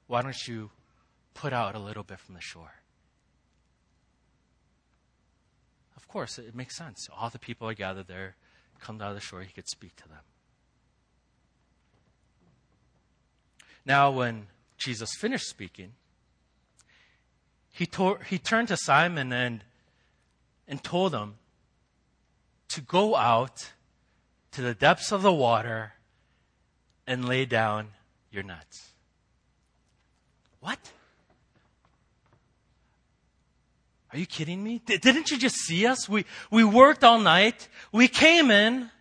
Why 0.08 0.24
don't 0.24 0.48
you 0.48 0.72
put 1.36 1.54
out 1.54 1.76
a 1.76 1.80
little 1.80 2.04
bit 2.04 2.20
from 2.20 2.34
the 2.34 2.42
shore? 2.42 2.74
Of 5.96 6.08
course, 6.08 6.40
it 6.40 6.56
makes 6.56 6.76
sense. 6.76 7.08
All 7.16 7.30
the 7.30 7.38
people 7.38 7.70
are 7.70 7.76
gathered 7.76 8.08
there, 8.08 8.38
come 8.80 9.00
out 9.02 9.10
of 9.10 9.16
the 9.16 9.22
shore, 9.22 9.44
he 9.44 9.54
could 9.54 9.70
speak 9.70 9.96
to 9.98 10.08
them. 10.08 10.22
Now, 13.86 14.12
when 14.12 14.48
Jesus 14.78 15.10
finished 15.16 15.48
speaking, 15.48 15.94
he, 17.72 17.88
he 18.28 18.38
turned 18.38 18.68
to 18.70 18.78
Simon 18.78 19.34
and, 19.34 19.64
and 20.68 20.84
told 20.84 21.14
him 21.14 21.36
to 22.70 22.82
go 22.82 23.16
out 23.16 23.72
to 24.52 24.62
the 24.62 24.74
depths 24.74 25.12
of 25.12 25.22
the 25.22 25.34
water 25.34 25.94
and 27.08 27.26
lay 27.26 27.46
down 27.46 27.90
your 28.32 28.44
nets. 28.44 28.92
What? 30.60 30.80
Are 34.12 34.20
you 34.20 34.26
kidding 34.28 34.64
me? 34.64 34.82
D- 34.86 34.98
didn't 34.98 35.32
you 35.32 35.38
just 35.38 35.56
see 35.56 35.88
us? 35.88 36.08
We, 36.08 36.26
we 36.52 36.64
worked 36.64 37.04
all 37.04 37.20
night. 37.20 37.68
We 37.92 38.08
came 38.08 38.52
in. 38.52 38.92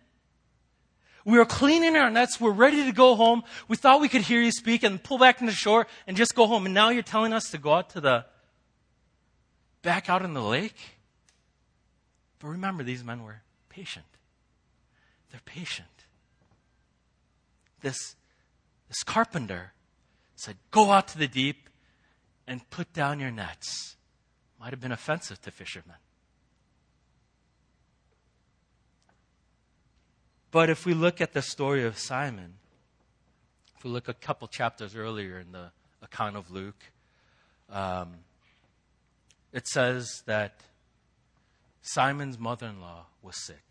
We 1.25 1.37
were 1.37 1.45
cleaning 1.45 1.95
our 1.95 2.09
nets. 2.09 2.39
We're 2.39 2.51
ready 2.51 2.85
to 2.85 2.91
go 2.91 3.15
home. 3.15 3.43
We 3.67 3.77
thought 3.77 4.01
we 4.01 4.09
could 4.09 4.21
hear 4.21 4.41
you 4.41 4.51
speak 4.51 4.83
and 4.83 5.01
pull 5.01 5.17
back 5.17 5.39
into 5.39 5.53
shore 5.53 5.87
and 6.05 6.17
just 6.17 6.35
go 6.35 6.47
home. 6.47 6.65
And 6.65 6.73
now 6.73 6.89
you're 6.89 7.01
telling 7.01 7.33
us 7.33 7.49
to 7.51 7.57
go 7.57 7.73
out 7.73 7.91
to 7.91 8.01
the 8.01 8.25
back 9.81 10.09
out 10.09 10.23
in 10.23 10.33
the 10.33 10.41
lake. 10.41 10.97
But 12.39 12.49
remember, 12.49 12.83
these 12.83 13.03
men 13.03 13.23
were 13.23 13.41
patient. 13.69 14.05
They're 15.31 15.41
patient. 15.45 15.87
This, 17.81 18.15
this 18.87 19.03
carpenter 19.03 19.73
said, 20.35 20.57
Go 20.71 20.91
out 20.91 21.07
to 21.09 21.17
the 21.17 21.27
deep 21.27 21.69
and 22.47 22.69
put 22.69 22.91
down 22.93 23.19
your 23.19 23.31
nets. 23.31 23.95
Might 24.59 24.71
have 24.71 24.81
been 24.81 24.91
offensive 24.91 25.41
to 25.41 25.51
fishermen. 25.51 25.95
But 30.53 30.69
if 30.69 30.85
we 30.85 30.93
look 30.93 31.19
at 31.19 31.33
the 31.33 31.41
story 31.41 31.83
of 31.83 31.97
Simon, 31.97 32.53
if 33.75 33.83
we 33.83 33.89
look 33.89 34.07
a 34.07 34.13
couple 34.13 34.47
chapters 34.47 34.95
earlier 34.95 35.39
in 35.39 35.51
the 35.51 35.71
account 36.03 36.37
of 36.37 36.51
Luke, 36.51 36.91
um, 37.71 38.11
it 39.51 39.67
says 39.67 40.21
that 40.27 40.59
Simon's 41.81 42.37
mother 42.37 42.67
in 42.67 42.79
law 42.79 43.07
was 43.23 43.35
sick. 43.35 43.63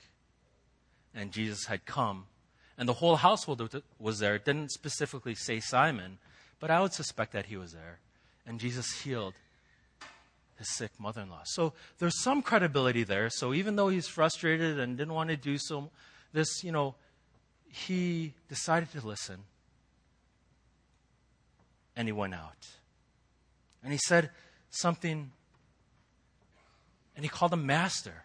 And 1.14 1.30
Jesus 1.30 1.66
had 1.66 1.86
come. 1.86 2.24
And 2.76 2.88
the 2.88 2.94
whole 2.94 3.14
household 3.14 3.80
was 4.00 4.18
there. 4.18 4.34
It 4.34 4.44
didn't 4.44 4.72
specifically 4.72 5.36
say 5.36 5.60
Simon, 5.60 6.18
but 6.58 6.68
I 6.68 6.80
would 6.80 6.92
suspect 6.92 7.30
that 7.32 7.46
he 7.46 7.56
was 7.56 7.72
there. 7.72 8.00
And 8.44 8.58
Jesus 8.58 9.02
healed 9.02 9.34
his 10.58 10.68
sick 10.76 10.90
mother 10.98 11.20
in 11.20 11.30
law. 11.30 11.42
So 11.44 11.74
there's 12.00 12.20
some 12.20 12.42
credibility 12.42 13.04
there. 13.04 13.30
So 13.30 13.54
even 13.54 13.76
though 13.76 13.88
he's 13.88 14.08
frustrated 14.08 14.80
and 14.80 14.98
didn't 14.98 15.14
want 15.14 15.30
to 15.30 15.36
do 15.36 15.58
so, 15.58 15.90
this, 16.32 16.62
you 16.64 16.72
know, 16.72 16.94
he 17.68 18.34
decided 18.48 18.90
to 18.92 19.06
listen. 19.06 19.38
And 21.96 22.08
he 22.08 22.12
went 22.12 22.34
out. 22.34 22.66
And 23.82 23.92
he 23.92 23.98
said 23.98 24.30
something 24.70 25.30
and 27.14 27.24
he 27.24 27.28
called 27.28 27.52
him 27.52 27.66
master. 27.66 28.24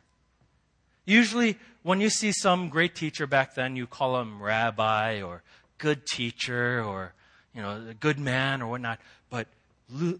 Usually, 1.05 1.57
when 1.83 2.01
you 2.01 2.09
see 2.09 2.31
some 2.31 2.69
great 2.69 2.95
teacher 2.95 3.27
back 3.27 3.55
then, 3.55 3.75
you 3.75 3.87
call 3.87 4.19
him 4.19 4.41
rabbi 4.41 5.21
or 5.21 5.41
good 5.77 6.05
teacher 6.05 6.83
or, 6.83 7.13
you 7.53 7.61
know, 7.61 7.87
a 7.89 7.93
good 7.93 8.19
man 8.19 8.61
or 8.61 8.67
whatnot. 8.67 8.99
But 9.29 9.47
uh, 9.93 10.13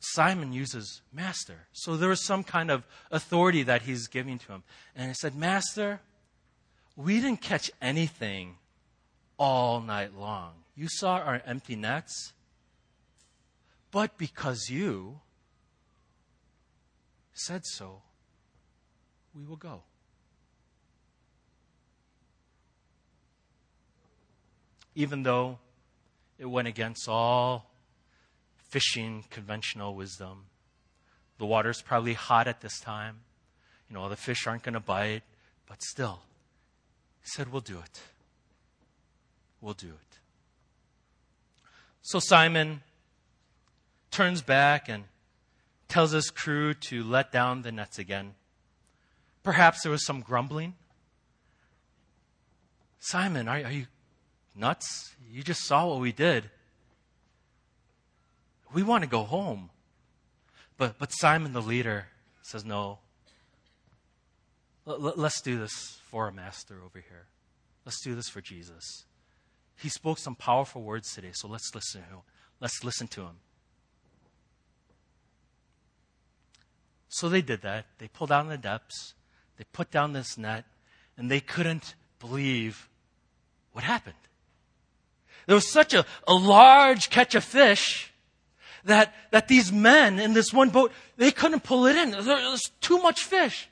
Simon 0.00 0.52
uses 0.52 1.00
master. 1.12 1.66
So 1.72 1.96
there 1.96 2.08
was 2.08 2.24
some 2.24 2.42
kind 2.42 2.70
of 2.70 2.84
authority 3.10 3.62
that 3.64 3.82
he's 3.82 4.08
giving 4.08 4.38
to 4.40 4.52
him. 4.52 4.62
And 4.96 5.08
he 5.08 5.14
said, 5.14 5.36
Master, 5.36 6.00
we 6.96 7.20
didn't 7.20 7.40
catch 7.40 7.70
anything 7.80 8.56
all 9.38 9.80
night 9.80 10.14
long. 10.14 10.52
You 10.74 10.88
saw 10.88 11.16
our 11.16 11.42
empty 11.46 11.76
nets. 11.76 12.32
But 13.90 14.16
because 14.16 14.68
you 14.70 15.20
said 17.34 17.62
so, 17.64 18.02
we 19.34 19.44
will 19.44 19.56
go. 19.56 19.82
Even 24.94 25.22
though 25.22 25.58
it 26.38 26.46
went 26.46 26.68
against 26.68 27.08
all 27.08 27.70
fishing 28.70 29.24
conventional 29.30 29.94
wisdom, 29.94 30.46
the 31.38 31.46
water's 31.46 31.82
probably 31.82 32.14
hot 32.14 32.46
at 32.46 32.60
this 32.60 32.78
time. 32.80 33.20
You 33.88 33.94
know, 33.94 34.08
the 34.08 34.16
fish 34.16 34.46
aren't 34.46 34.62
going 34.62 34.74
to 34.74 34.80
bite, 34.80 35.22
but 35.66 35.82
still, 35.82 36.22
said, 37.22 37.52
We'll 37.52 37.60
do 37.60 37.78
it. 37.78 38.00
We'll 39.60 39.74
do 39.74 39.88
it. 39.88 40.18
So 42.02 42.18
Simon 42.18 42.82
turns 44.10 44.42
back 44.42 44.88
and 44.88 45.04
tells 45.88 46.10
his 46.10 46.30
crew 46.30 46.74
to 46.74 47.04
let 47.04 47.30
down 47.30 47.62
the 47.62 47.70
nets 47.70 47.98
again. 47.98 48.34
Perhaps 49.42 49.82
there 49.82 49.92
was 49.92 50.04
some 50.04 50.20
grumbling. 50.20 50.74
Simon, 52.98 53.48
are, 53.48 53.56
are 53.56 53.70
you 53.70 53.86
nuts? 54.56 55.14
You 55.30 55.42
just 55.42 55.64
saw 55.64 55.86
what 55.86 56.00
we 56.00 56.12
did. 56.12 56.50
We 58.74 58.82
want 58.82 59.04
to 59.04 59.08
go 59.08 59.22
home. 59.22 59.70
But, 60.76 60.98
but 60.98 61.12
Simon, 61.12 61.52
the 61.52 61.62
leader, 61.62 62.06
says, 62.42 62.64
No. 62.64 62.98
L- 64.86 65.14
let's 65.16 65.40
do 65.40 65.58
this 65.58 66.01
for 66.12 66.28
a 66.28 66.32
master 66.32 66.74
over 66.84 66.98
here. 66.98 67.24
Let's 67.86 68.02
do 68.02 68.14
this 68.14 68.28
for 68.28 68.42
Jesus. 68.42 69.06
He 69.76 69.88
spoke 69.88 70.18
some 70.18 70.34
powerful 70.34 70.82
words 70.82 71.14
today, 71.14 71.30
so 71.32 71.48
let's 71.48 71.74
listen 71.74 72.02
to 72.02 72.06
him. 72.06 72.18
Let's 72.60 72.84
listen 72.84 73.08
to 73.08 73.22
him. 73.22 73.36
So 77.08 77.30
they 77.30 77.40
did 77.40 77.62
that. 77.62 77.86
They 77.96 78.08
pulled 78.08 78.28
down 78.28 78.48
the 78.48 78.58
depths, 78.58 79.14
they 79.56 79.64
put 79.72 79.90
down 79.90 80.12
this 80.12 80.36
net, 80.36 80.66
and 81.16 81.30
they 81.30 81.40
couldn't 81.40 81.94
believe 82.20 82.90
what 83.72 83.82
happened. 83.82 84.14
There 85.46 85.56
was 85.56 85.72
such 85.72 85.94
a, 85.94 86.04
a 86.28 86.34
large 86.34 87.08
catch 87.08 87.34
of 87.34 87.42
fish 87.42 88.12
that, 88.84 89.14
that 89.30 89.48
these 89.48 89.72
men 89.72 90.20
in 90.20 90.34
this 90.34 90.52
one 90.52 90.68
boat, 90.68 90.92
they 91.16 91.30
couldn't 91.30 91.64
pull 91.64 91.86
it 91.86 91.96
in. 91.96 92.10
There 92.10 92.50
was 92.50 92.70
too 92.82 92.98
much 92.98 93.24
fish. 93.24 93.68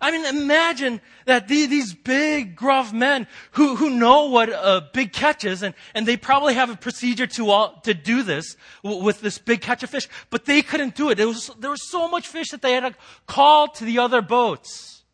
I 0.00 0.10
mean, 0.10 0.24
imagine 0.26 1.00
that 1.24 1.48
these 1.48 1.94
big, 1.94 2.54
gruff 2.54 2.92
men 2.92 3.26
who, 3.52 3.76
who 3.76 3.90
know 3.90 4.26
what 4.26 4.48
a 4.50 4.88
big 4.92 5.12
catch 5.12 5.44
is, 5.44 5.62
and, 5.62 5.74
and 5.94 6.06
they 6.06 6.16
probably 6.16 6.54
have 6.54 6.70
a 6.70 6.76
procedure 6.76 7.26
to, 7.26 7.50
all, 7.50 7.80
to 7.84 7.94
do 7.94 8.22
this 8.22 8.56
with 8.82 9.20
this 9.20 9.38
big 9.38 9.60
catch 9.60 9.82
of 9.82 9.90
fish, 9.90 10.08
but 10.30 10.44
they 10.44 10.62
couldn't 10.62 10.94
do 10.94 11.10
it. 11.10 11.16
There 11.16 11.28
was, 11.28 11.50
there 11.58 11.70
was 11.70 11.90
so 11.90 12.08
much 12.08 12.28
fish 12.28 12.50
that 12.50 12.62
they 12.62 12.74
had 12.74 12.80
to 12.80 12.94
call 13.26 13.68
to 13.68 13.84
the 13.84 13.98
other 13.98 14.22
boats 14.22 15.04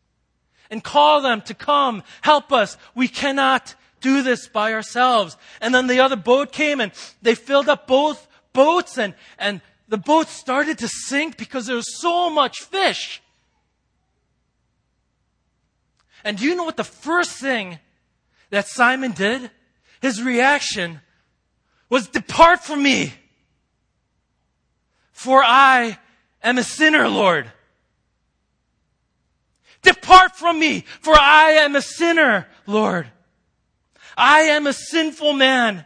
and 0.69 0.83
call 0.83 1.21
them 1.21 1.41
to 1.41 1.53
come, 1.53 2.03
help 2.21 2.51
us. 2.51 2.77
We 2.95 3.07
cannot 3.07 3.75
do 4.01 4.21
this 4.21 4.47
by 4.47 4.73
ourselves. 4.73 5.37
And 5.61 5.73
then 5.73 5.87
the 5.87 6.01
other 6.01 6.15
boat 6.15 6.51
came 6.51 6.79
and 6.79 6.91
they 7.21 7.35
filled 7.35 7.69
up 7.69 7.87
both 7.87 8.27
boats 8.51 8.97
and, 8.97 9.15
and 9.39 9.61
the 9.87 9.97
boat 9.97 10.27
started 10.27 10.77
to 10.79 10.87
sink 10.87 11.37
because 11.37 11.65
there 11.65 11.75
was 11.75 11.99
so 11.99 12.29
much 12.29 12.61
fish. 12.61 13.21
And 16.23 16.37
do 16.37 16.45
you 16.45 16.55
know 16.55 16.63
what 16.63 16.77
the 16.77 16.83
first 16.83 17.31
thing 17.31 17.79
that 18.49 18.67
Simon 18.67 19.11
did? 19.11 19.51
His 20.01 20.21
reaction 20.21 21.01
was, 21.89 22.07
Depart 22.07 22.63
from 22.63 22.83
me, 22.83 23.13
for 25.11 25.43
I 25.43 25.97
am 26.41 26.57
a 26.57 26.63
sinner, 26.63 27.07
Lord. 27.07 27.51
Depart 29.81 30.35
from 30.35 30.59
me, 30.59 30.85
for 31.01 31.13
I 31.13 31.51
am 31.51 31.75
a 31.75 31.81
sinner, 31.81 32.47
Lord. 32.65 33.07
I 34.17 34.41
am 34.41 34.65
a 34.65 34.73
sinful 34.73 35.33
man. 35.33 35.85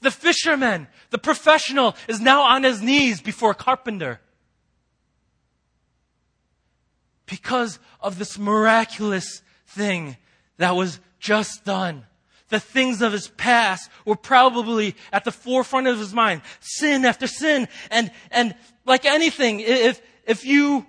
The 0.00 0.10
fisherman, 0.10 0.88
the 1.10 1.18
professional, 1.18 1.96
is 2.08 2.20
now 2.20 2.42
on 2.42 2.62
his 2.62 2.82
knees 2.82 3.22
before 3.22 3.52
a 3.52 3.54
carpenter. 3.54 4.20
Because 7.26 7.78
of 8.00 8.18
this 8.18 8.38
miraculous 8.38 9.42
thing 9.66 10.16
that 10.58 10.76
was 10.76 11.00
just 11.18 11.64
done. 11.64 12.04
The 12.48 12.60
things 12.60 13.00
of 13.02 13.12
his 13.12 13.28
past 13.28 13.90
were 14.04 14.16
probably 14.16 14.94
at 15.12 15.24
the 15.24 15.32
forefront 15.32 15.86
of 15.86 15.98
his 15.98 16.12
mind. 16.12 16.42
Sin 16.60 17.04
after 17.04 17.26
sin. 17.26 17.68
And, 17.90 18.10
and 18.30 18.54
like 18.84 19.06
anything, 19.06 19.60
if, 19.60 20.00
if 20.26 20.44
you 20.44 20.86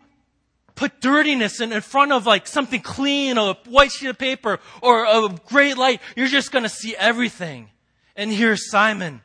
put 0.75 0.99
dirtiness 0.99 1.61
in, 1.61 1.71
in 1.71 1.81
front 1.81 2.11
of 2.11 2.25
like 2.25 2.47
something 2.47 2.81
clean, 2.81 3.37
or 3.37 3.51
a 3.51 3.69
white 3.69 3.91
sheet 3.91 4.09
of 4.09 4.17
paper, 4.17 4.59
or 4.81 5.05
a 5.05 5.29
great 5.47 5.77
light, 5.77 6.01
you're 6.15 6.27
just 6.27 6.51
gonna 6.51 6.69
see 6.69 6.95
everything. 6.95 7.69
And 8.15 8.31
here's 8.31 8.69
Simon. 8.69 9.21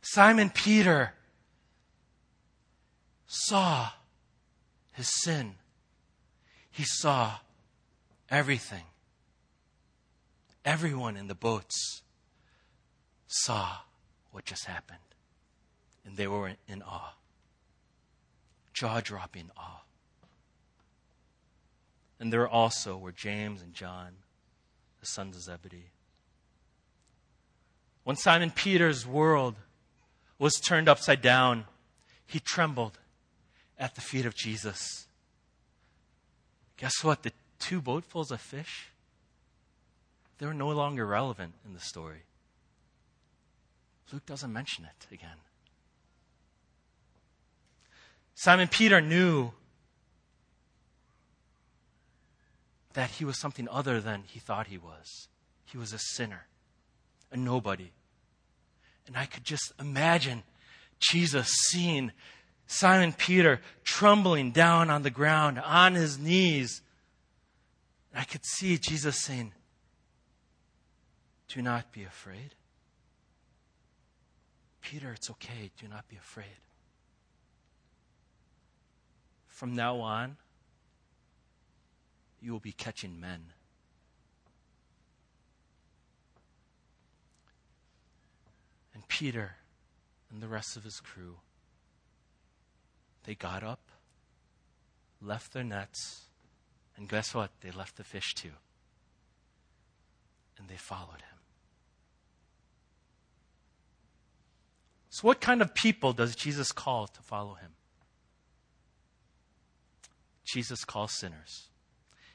Simon 0.00 0.50
Peter 0.50 1.12
saw 3.26 3.90
his 4.92 5.08
sin. 5.22 5.54
He 6.74 6.82
saw 6.82 7.36
everything. 8.28 8.82
Everyone 10.64 11.16
in 11.16 11.28
the 11.28 11.34
boats 11.36 12.02
saw 13.28 13.76
what 14.32 14.44
just 14.44 14.64
happened. 14.64 14.98
And 16.04 16.16
they 16.16 16.26
were 16.26 16.50
in 16.66 16.82
awe. 16.82 17.14
Jaw 18.72 19.00
dropping 19.00 19.52
awe. 19.56 19.82
And 22.18 22.32
there 22.32 22.48
also 22.48 22.96
were 22.96 23.12
James 23.12 23.62
and 23.62 23.72
John, 23.72 24.08
the 24.98 25.06
sons 25.06 25.36
of 25.36 25.42
Zebedee. 25.42 25.92
When 28.02 28.16
Simon 28.16 28.50
Peter's 28.50 29.06
world 29.06 29.54
was 30.40 30.54
turned 30.54 30.88
upside 30.88 31.22
down, 31.22 31.66
he 32.26 32.40
trembled 32.40 32.98
at 33.78 33.94
the 33.94 34.00
feet 34.00 34.26
of 34.26 34.34
Jesus. 34.34 35.06
Guess 36.76 37.02
what? 37.02 37.22
The 37.22 37.32
two 37.58 37.80
boatfuls 37.80 38.30
of 38.30 38.40
fish, 38.40 38.88
they 40.38 40.46
were 40.46 40.54
no 40.54 40.70
longer 40.70 41.06
relevant 41.06 41.54
in 41.64 41.74
the 41.74 41.80
story. 41.80 42.22
Luke 44.12 44.26
doesn't 44.26 44.52
mention 44.52 44.84
it 44.84 45.06
again. 45.12 45.38
Simon 48.34 48.68
Peter 48.68 49.00
knew 49.00 49.52
that 52.94 53.10
he 53.10 53.24
was 53.24 53.40
something 53.40 53.68
other 53.70 54.00
than 54.00 54.24
he 54.26 54.38
thought 54.38 54.68
he 54.68 54.78
was. 54.78 55.28
He 55.64 55.78
was 55.78 55.92
a 55.92 55.98
sinner, 55.98 56.46
a 57.30 57.36
nobody. 57.36 57.92
And 59.06 59.16
I 59.16 59.26
could 59.26 59.44
just 59.44 59.72
imagine 59.78 60.42
Jesus 61.00 61.48
seeing 61.70 62.12
Simon 62.66 63.12
Peter 63.12 63.60
trembling 63.84 64.50
down 64.50 64.90
on 64.90 65.02
the 65.02 65.10
ground, 65.10 65.58
on 65.58 65.94
his 65.94 66.18
knees. 66.18 66.82
I 68.14 68.24
could 68.24 68.44
see 68.44 68.78
Jesus 68.78 69.18
saying, 69.20 69.52
Do 71.48 71.62
not 71.62 71.92
be 71.92 72.04
afraid. 72.04 72.54
Peter, 74.80 75.12
it's 75.12 75.30
okay. 75.30 75.70
Do 75.80 75.88
not 75.88 76.08
be 76.08 76.16
afraid. 76.16 76.46
From 79.48 79.74
now 79.74 80.00
on, 80.00 80.36
you 82.40 82.52
will 82.52 82.60
be 82.60 82.72
catching 82.72 83.18
men. 83.18 83.52
And 88.92 89.08
Peter 89.08 89.56
and 90.30 90.42
the 90.42 90.48
rest 90.48 90.76
of 90.76 90.84
his 90.84 91.00
crew, 91.00 91.36
they 93.24 93.34
got 93.34 93.62
up, 93.62 93.80
left 95.20 95.52
their 95.52 95.64
nets, 95.64 96.22
and 96.96 97.08
guess 97.08 97.34
what? 97.34 97.50
They 97.60 97.70
left 97.70 97.96
the 97.96 98.04
fish 98.04 98.34
too. 98.34 98.52
And 100.58 100.68
they 100.68 100.76
followed 100.76 101.20
him. 101.20 101.38
So, 105.10 105.26
what 105.28 105.40
kind 105.40 105.62
of 105.62 105.74
people 105.74 106.12
does 106.12 106.34
Jesus 106.34 106.72
call 106.72 107.06
to 107.06 107.22
follow 107.22 107.54
him? 107.54 107.70
Jesus 110.44 110.84
calls 110.84 111.12
sinners. 111.12 111.68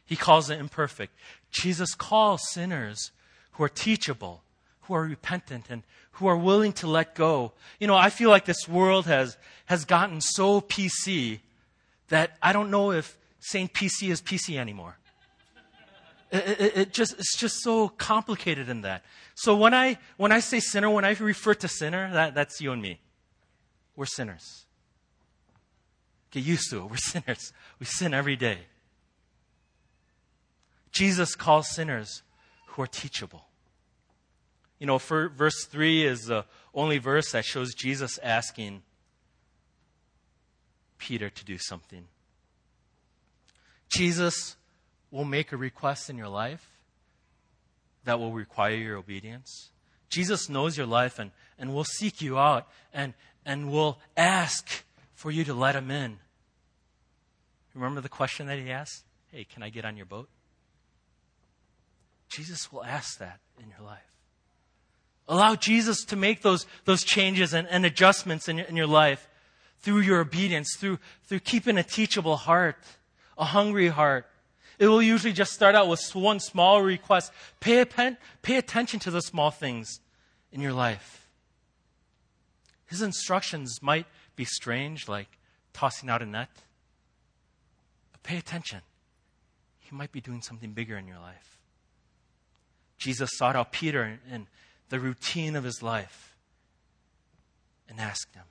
He 0.05 0.15
calls 0.15 0.47
the 0.47 0.57
imperfect. 0.57 1.13
Jesus 1.51 1.93
calls 1.93 2.49
sinners 2.49 3.11
who 3.51 3.63
are 3.63 3.69
teachable, 3.69 4.43
who 4.89 4.95
are 4.95 5.03
repentant, 5.03 5.67
and 5.69 5.83
who 6.13 6.25
are 6.25 6.35
willing 6.35 6.73
to 6.73 6.87
let 6.87 7.13
go. 7.13 7.53
You 7.79 7.85
know, 7.85 7.95
I 7.95 8.09
feel 8.09 8.31
like 8.31 8.45
this 8.45 8.67
world 8.67 9.05
has, 9.05 9.37
has 9.67 9.85
gotten 9.85 10.19
so 10.19 10.59
PC 10.61 11.39
that 12.07 12.31
I 12.41 12.51
don't 12.51 12.71
know 12.71 12.91
if 12.91 13.17
saying 13.39 13.69
PC 13.69 14.09
is 14.09 14.19
PC 14.19 14.57
anymore. 14.57 14.97
It, 16.31 16.59
it, 16.59 16.77
it, 16.77 16.93
just, 16.93 17.13
it's 17.13 17.37
just 17.37 17.61
so 17.61 17.87
complicated 17.87 18.67
in 18.67 18.81
that. 18.81 19.03
So 19.35 19.55
when 19.55 19.75
I, 19.75 19.99
when 20.17 20.31
I 20.31 20.39
say 20.39 20.59
sinner, 20.59 20.89
when 20.89 21.05
I 21.05 21.11
refer 21.11 21.53
to 21.53 21.67
sinner, 21.67 22.11
that, 22.13 22.33
that's 22.33 22.59
you 22.59 22.71
and 22.71 22.81
me. 22.81 22.99
We're 23.95 24.07
sinners. 24.07 24.65
Get 26.31 26.43
used 26.43 26.71
to 26.71 26.77
it. 26.77 26.89
We're 26.89 26.97
sinners. 26.97 27.53
We 27.79 27.85
sin 27.85 28.15
every 28.15 28.35
day. 28.35 28.57
Jesus 30.91 31.35
calls 31.35 31.69
sinners 31.69 32.23
who 32.69 32.81
are 32.81 32.87
teachable. 32.87 33.48
You 34.79 34.87
know, 34.87 34.97
for, 34.97 35.29
verse 35.29 35.65
3 35.65 36.05
is 36.05 36.25
the 36.25 36.45
only 36.73 36.97
verse 36.97 37.31
that 37.33 37.45
shows 37.45 37.73
Jesus 37.73 38.17
asking 38.23 38.81
Peter 40.97 41.29
to 41.29 41.45
do 41.45 41.57
something. 41.57 42.05
Jesus 43.89 44.55
will 45.11 45.25
make 45.25 45.51
a 45.51 45.57
request 45.57 46.09
in 46.09 46.17
your 46.17 46.27
life 46.27 46.77
that 48.05 48.19
will 48.19 48.31
require 48.31 48.75
your 48.75 48.97
obedience. 48.97 49.69
Jesus 50.09 50.49
knows 50.49 50.77
your 50.77 50.87
life 50.87 51.19
and, 51.19 51.31
and 51.57 51.73
will 51.73 51.83
seek 51.83 52.21
you 52.21 52.37
out 52.37 52.67
and, 52.93 53.13
and 53.45 53.71
will 53.71 53.99
ask 54.15 54.83
for 55.13 55.31
you 55.31 55.43
to 55.43 55.53
let 55.53 55.75
him 55.75 55.91
in. 55.91 56.17
Remember 57.73 58.01
the 58.01 58.09
question 58.09 58.47
that 58.47 58.59
he 58.59 58.71
asked? 58.71 59.03
Hey, 59.31 59.43
can 59.43 59.63
I 59.63 59.69
get 59.69 59.85
on 59.85 59.97
your 59.97 60.05
boat? 60.05 60.29
Jesus 62.29 62.71
will 62.71 62.83
ask 62.83 63.17
that 63.19 63.39
in 63.59 63.69
your 63.69 63.85
life. 63.85 64.18
Allow 65.29 65.55
Jesus 65.55 66.03
to 66.05 66.17
make 66.17 66.41
those, 66.41 66.65
those 66.83 67.03
changes 67.03 67.53
and, 67.53 67.67
and 67.69 67.85
adjustments 67.85 68.49
in 68.49 68.57
your, 68.57 68.65
in 68.65 68.75
your 68.75 68.87
life 68.87 69.29
through 69.81 69.99
your 69.99 70.19
obedience, 70.19 70.75
through, 70.75 70.99
through 71.23 71.39
keeping 71.39 71.77
a 71.77 71.83
teachable 71.83 72.35
heart, 72.35 72.75
a 73.37 73.45
hungry 73.45 73.87
heart. 73.87 74.25
It 74.79 74.87
will 74.87 75.01
usually 75.01 75.31
just 75.31 75.53
start 75.53 75.75
out 75.75 75.87
with 75.87 76.01
one 76.13 76.41
small 76.41 76.81
request. 76.81 77.31
Pay, 77.61 77.85
pay 78.41 78.57
attention 78.57 78.99
to 79.01 79.11
the 79.11 79.21
small 79.21 79.51
things 79.51 80.01
in 80.51 80.59
your 80.59 80.73
life. 80.73 81.27
His 82.87 83.01
instructions 83.01 83.81
might 83.81 84.07
be 84.35 84.45
strange, 84.45 85.07
like 85.07 85.37
tossing 85.73 86.09
out 86.09 86.21
a 86.21 86.25
net 86.25 86.49
but 88.11 88.23
pay 88.23 88.37
attention. 88.37 88.81
He 89.79 89.95
might 89.95 90.11
be 90.11 90.21
doing 90.21 90.41
something 90.41 90.71
bigger 90.71 90.97
in 90.97 91.07
your 91.07 91.19
life. 91.19 91.57
Jesus 92.97 93.29
sought 93.33 93.55
out 93.55 93.71
Peter 93.71 94.19
in 94.31 94.47
the 94.89 94.99
routine 94.99 95.55
of 95.55 95.63
his 95.63 95.81
life 95.81 96.35
and 97.87 97.99
asked 97.99 98.35
him 98.35 98.43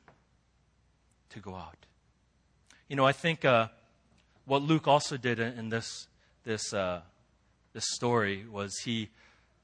to 1.31 1.41
go 1.41 1.55
out. 1.55 1.77
You 2.89 2.97
know, 2.97 3.05
I 3.05 3.13
think 3.13 3.45
uh, 3.45 3.69
what 4.47 4.63
Luke 4.63 4.89
also 4.89 5.17
did 5.17 5.39
in 5.39 5.69
this 5.69 6.07
this 6.45 6.73
uh, 6.73 7.03
this 7.75 7.85
story 7.91 8.47
was 8.51 8.79
he 8.85 9.11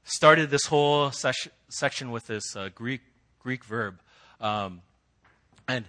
started 0.03 0.49
this 0.51 0.65
whole 0.65 1.11
ses- 1.11 1.47
section 1.69 2.11
with 2.11 2.27
this 2.27 2.55
uh, 2.55 2.69
Greek 2.75 3.01
Greek 3.39 3.65
verb, 3.65 3.99
um, 4.39 4.81
and 5.67 5.85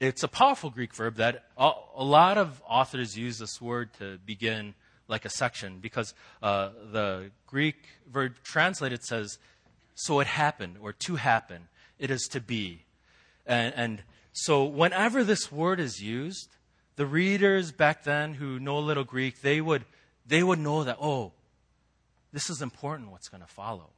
it's 0.00 0.22
a 0.22 0.28
powerful 0.28 0.70
Greek 0.70 0.94
verb 0.94 1.16
that 1.16 1.44
a, 1.56 1.72
a, 1.96 2.04
lot 2.04 2.38
of 2.38 2.62
authors 2.68 3.18
use 3.18 3.38
this 3.38 3.60
word 3.60 3.90
to 3.98 4.18
begin 4.24 4.74
like 5.08 5.24
a 5.24 5.30
section 5.30 5.78
because 5.80 6.14
uh, 6.42 6.70
the 6.92 7.30
Greek 7.46 7.76
verb 8.10 8.34
translated 8.44 9.02
says, 9.02 9.38
"So 10.00 10.20
it 10.20 10.28
happened" 10.28 10.76
or 10.80 10.92
"to 10.92 11.16
happen." 11.16 11.66
It 11.98 12.08
is 12.08 12.28
to 12.28 12.40
be, 12.40 12.84
and, 13.44 13.74
and 13.74 14.02
so 14.32 14.64
whenever 14.64 15.24
this 15.24 15.50
word 15.50 15.80
is 15.80 16.00
used, 16.00 16.56
the 16.94 17.04
readers 17.04 17.72
back 17.72 18.04
then 18.04 18.34
who 18.34 18.60
know 18.60 18.78
a 18.78 18.88
little 18.88 19.02
Greek, 19.02 19.40
they 19.40 19.60
would 19.60 19.84
they 20.24 20.44
would 20.44 20.60
know 20.60 20.84
that 20.84 20.98
oh, 21.00 21.32
this 22.32 22.48
is 22.48 22.62
important. 22.62 23.10
What's 23.10 23.28
going 23.28 23.40
to 23.40 23.48
follow, 23.48 23.90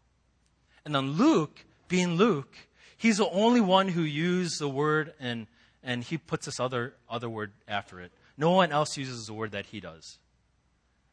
and 0.86 0.94
then 0.94 1.12
Luke, 1.12 1.66
being 1.86 2.14
Luke, 2.14 2.56
he's 2.96 3.18
the 3.18 3.28
only 3.28 3.60
one 3.60 3.88
who 3.88 4.00
used 4.00 4.58
the 4.58 4.70
word 4.70 5.12
and 5.20 5.48
and 5.82 6.02
he 6.02 6.16
puts 6.16 6.46
this 6.46 6.58
other 6.58 6.94
other 7.10 7.28
word 7.28 7.52
after 7.68 8.00
it. 8.00 8.10
No 8.38 8.52
one 8.52 8.72
else 8.72 8.96
uses 8.96 9.26
the 9.26 9.34
word 9.34 9.52
that 9.52 9.66
he 9.66 9.80
does 9.80 10.16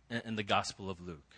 in, 0.10 0.22
in 0.24 0.36
the 0.38 0.44
Gospel 0.44 0.90
of 0.90 1.02
Luke 1.02 1.36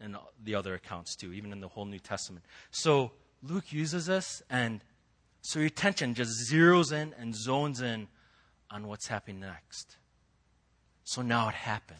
and 0.00 0.16
the 0.42 0.54
other 0.54 0.74
accounts 0.74 1.16
too, 1.16 1.32
even 1.32 1.52
in 1.52 1.60
the 1.60 1.68
whole 1.68 1.84
New 1.84 1.98
Testament. 1.98 2.44
So 2.70 3.12
Luke 3.42 3.72
uses 3.72 4.06
this, 4.06 4.42
and 4.50 4.82
so 5.42 5.58
your 5.58 5.66
attention 5.66 6.14
just 6.14 6.50
zeroes 6.50 6.92
in 6.92 7.14
and 7.18 7.34
zones 7.34 7.80
in 7.80 8.08
on 8.70 8.86
what's 8.86 9.06
happening 9.06 9.40
next. 9.40 9.96
So 11.04 11.22
now 11.22 11.48
it 11.48 11.54
happened. 11.54 11.98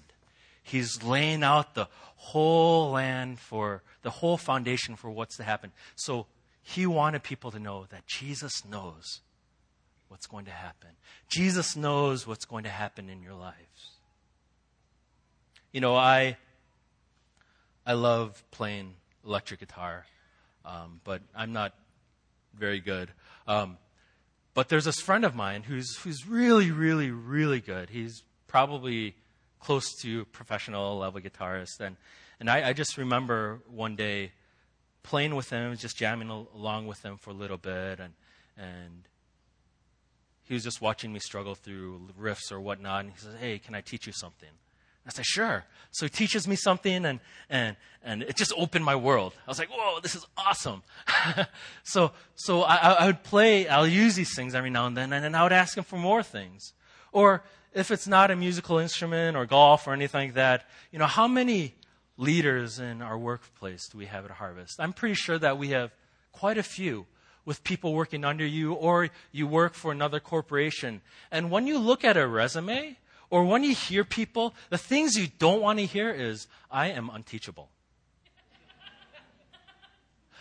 He's 0.63 1.03
laying 1.03 1.43
out 1.43 1.75
the 1.75 1.89
whole 2.17 2.91
land 2.91 3.39
for 3.39 3.83
the 4.03 4.11
whole 4.11 4.37
foundation 4.37 4.97
for 4.97 5.11
what's 5.11 5.37
to 5.39 5.43
happen. 5.43 5.73
So 5.97 6.27
he 6.63 6.87
wanted 6.87 7.23
people 7.23 7.51
to 7.53 7.59
know 7.59 7.87
that 7.89 8.07
Jesus 8.07 8.65
knows 8.67 9.23
what's 10.09 10.27
going 10.27 10.45
to 10.45 10.51
happen. 10.51 10.91
Jesus 11.29 11.75
knows 11.75 12.27
what's 12.27 12.45
going 12.45 12.65
to 12.65 12.71
happen 12.71 13.09
in 13.09 13.23
your 13.23 13.33
lives. 13.33 13.93
You 15.73 15.81
know, 15.81 15.95
I 15.97 16.37
I 17.89 17.95
love 17.95 18.45
playing 18.51 18.93
electric 19.25 19.61
guitar, 19.61 20.05
um, 20.63 21.01
but 21.05 21.23
I'm 21.35 21.55
not 21.55 21.73
very 22.55 22.81
good. 22.81 23.09
Um, 23.47 23.79
but 24.53 24.69
there's 24.69 24.85
this 24.85 25.01
friend 25.01 25.25
of 25.25 25.35
mine 25.35 25.63
who's 25.63 25.97
who's 25.97 26.29
really, 26.29 26.71
really, 26.71 27.11
really 27.11 27.63
good. 27.63 27.89
He's 27.89 28.25
probably 28.47 29.17
close 29.59 29.95
to 30.03 30.27
professional 30.27 30.99
level 30.99 31.23
guitarist, 31.23 31.81
and 31.81 31.97
and 32.39 32.51
I, 32.51 32.69
I 32.69 32.73
just 32.75 32.99
remember 32.99 33.61
one 33.71 33.97
day 33.97 34.33
playing 35.03 35.35
with 35.35 35.49
him, 35.49 35.75
just 35.79 35.97
jamming 35.97 36.29
along 36.29 36.89
with 36.89 37.03
him 37.03 37.17
for 37.17 37.31
a 37.31 37.35
little 37.35 37.57
bit, 37.57 38.01
and 38.01 38.13
and 38.59 39.09
he 40.43 40.53
was 40.53 40.63
just 40.63 40.83
watching 40.83 41.11
me 41.11 41.21
struggle 41.21 41.55
through 41.55 42.03
riffs 42.21 42.53
or 42.53 42.61
whatnot, 42.61 43.07
and 43.07 43.15
he 43.15 43.19
says, 43.19 43.35
"Hey, 43.41 43.59
can 43.59 43.75
I 43.75 43.81
teach 43.81 44.07
you 44.07 44.13
something?" 44.13 44.51
I 45.09 45.11
said, 45.11 45.25
"Sure." 45.27 45.65
So 45.91 46.07
he 46.07 46.11
teaches 46.11 46.47
me 46.47 46.55
something, 46.55 47.05
and 47.07 47.21
and 47.49 47.77
and 48.03 48.23
it 48.23 48.37
just 48.37 48.53
opened 48.57 48.85
my 48.85 48.95
world. 48.95 49.33
I 49.47 49.51
was 49.51 49.59
like, 49.59 49.71
"Whoa, 49.71 50.01
this 50.01 50.15
is 50.15 50.27
awesome!" 50.37 50.83
so 51.83 52.13
so 52.35 52.63
I, 52.63 52.77
I 52.77 53.07
would 53.07 53.25
play. 53.25 53.67
I'll 53.69 53.87
use 53.87 54.15
these 54.15 54.35
things 54.37 54.55
every 54.55 54.71
now 54.71 54.87
and 54.87 54.97
then, 54.97 55.13
and 55.13 55.25
then 55.25 55.35
I 55.35 55.43
would 55.43 55.53
ask 55.53 55.77
him 55.77 55.85
for 55.85 55.97
more 55.97 56.23
things, 56.23 56.75
or 57.11 57.43
if 57.73 57.91
it's 57.91 58.07
not 58.07 58.31
a 58.31 58.37
musical 58.37 58.79
instrument 58.79 59.37
or 59.37 59.47
golf 59.47 59.87
or 59.87 59.93
anything 59.93 60.29
like 60.29 60.35
that, 60.35 60.69
you 60.93 60.99
know, 60.99 61.07
how 61.07 61.29
many 61.29 61.75
leaders 62.17 62.79
in 62.79 63.01
our 63.01 63.17
workplace 63.17 63.89
do 63.89 63.99
we 63.99 64.07
have 64.07 64.25
at 64.25 64.33
Harvest? 64.33 64.81
I'm 64.81 64.93
pretty 64.93 65.15
sure 65.15 65.39
that 65.39 65.59
we 65.59 65.69
have 65.69 65.93
quite 66.33 66.59
a 66.59 66.63
few 66.63 67.07
with 67.45 67.65
people 67.65 67.95
working 67.95 68.25
under 68.25 68.45
you 68.45 68.75
or 68.75 69.09
you 69.33 69.47
work 69.47 69.75
for 69.75 69.91
another 69.93 70.21
corporation. 70.21 71.01
And 71.31 71.51
when 71.51 71.67
you 71.67 71.79
look 71.79 72.05
at 72.05 72.17
a 72.17 72.27
resume 72.27 72.99
or 73.31 73.45
when 73.45 73.65
you 73.65 73.75
hear 73.75 74.05
people, 74.05 74.55
the 74.71 74.79
things 74.79 75.15
you 75.17 75.29
don't 75.39 75.61
want 75.61 75.79
to 75.79 75.87
hear 75.87 76.11
is, 76.11 76.47
I 76.71 76.89
am 76.89 77.11
unteachable. 77.11 77.69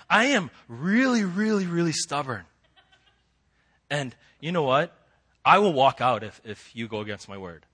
I 0.10 0.26
am 0.26 0.50
really, 0.68 1.24
really, 1.24 1.66
really 1.66 1.92
stubborn. 1.92 2.46
And 3.90 4.16
you 4.40 4.52
know 4.52 4.64
what? 4.64 4.96
I 5.44 5.60
will 5.60 5.74
walk 5.74 6.02
out 6.02 6.24
if, 6.24 6.42
if 6.46 6.72
you 6.74 6.88
go 6.88 7.02
against 7.02 7.28
my 7.28 7.38
word. 7.38 7.66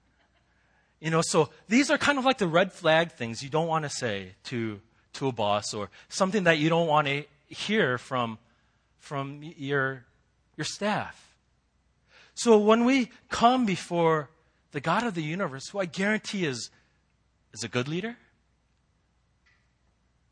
You 0.99 1.11
know, 1.11 1.21
so 1.21 1.49
these 1.67 1.91
are 1.91 1.97
kind 1.97 2.17
of 2.17 2.25
like 2.25 2.37
the 2.37 2.47
red 2.47 2.71
flag 2.71 3.11
things 3.11 3.43
you 3.43 3.49
don't 3.49 3.67
want 3.67 3.83
to 3.83 3.89
say 3.89 4.35
to, 4.45 4.79
to 5.13 5.27
a 5.27 5.31
boss 5.31 5.73
or 5.73 5.89
something 6.09 6.45
that 6.45 6.57
you 6.59 6.69
don't 6.69 6.87
want 6.87 7.07
to 7.07 7.25
hear 7.49 7.97
from, 7.97 8.39
from 8.99 9.41
your, 9.57 10.05
your 10.55 10.65
staff. 10.65 11.35
So 12.35 12.57
when 12.57 12.85
we 12.85 13.11
come 13.29 13.65
before 13.65 14.29
the 14.73 14.81
God 14.81 15.03
of 15.03 15.13
the 15.13 15.23
universe, 15.23 15.69
who 15.69 15.79
I 15.79 15.85
guarantee 15.85 16.45
is, 16.45 16.71
is 17.53 17.63
a 17.63 17.67
good 17.67 17.87
leader, 17.87 18.17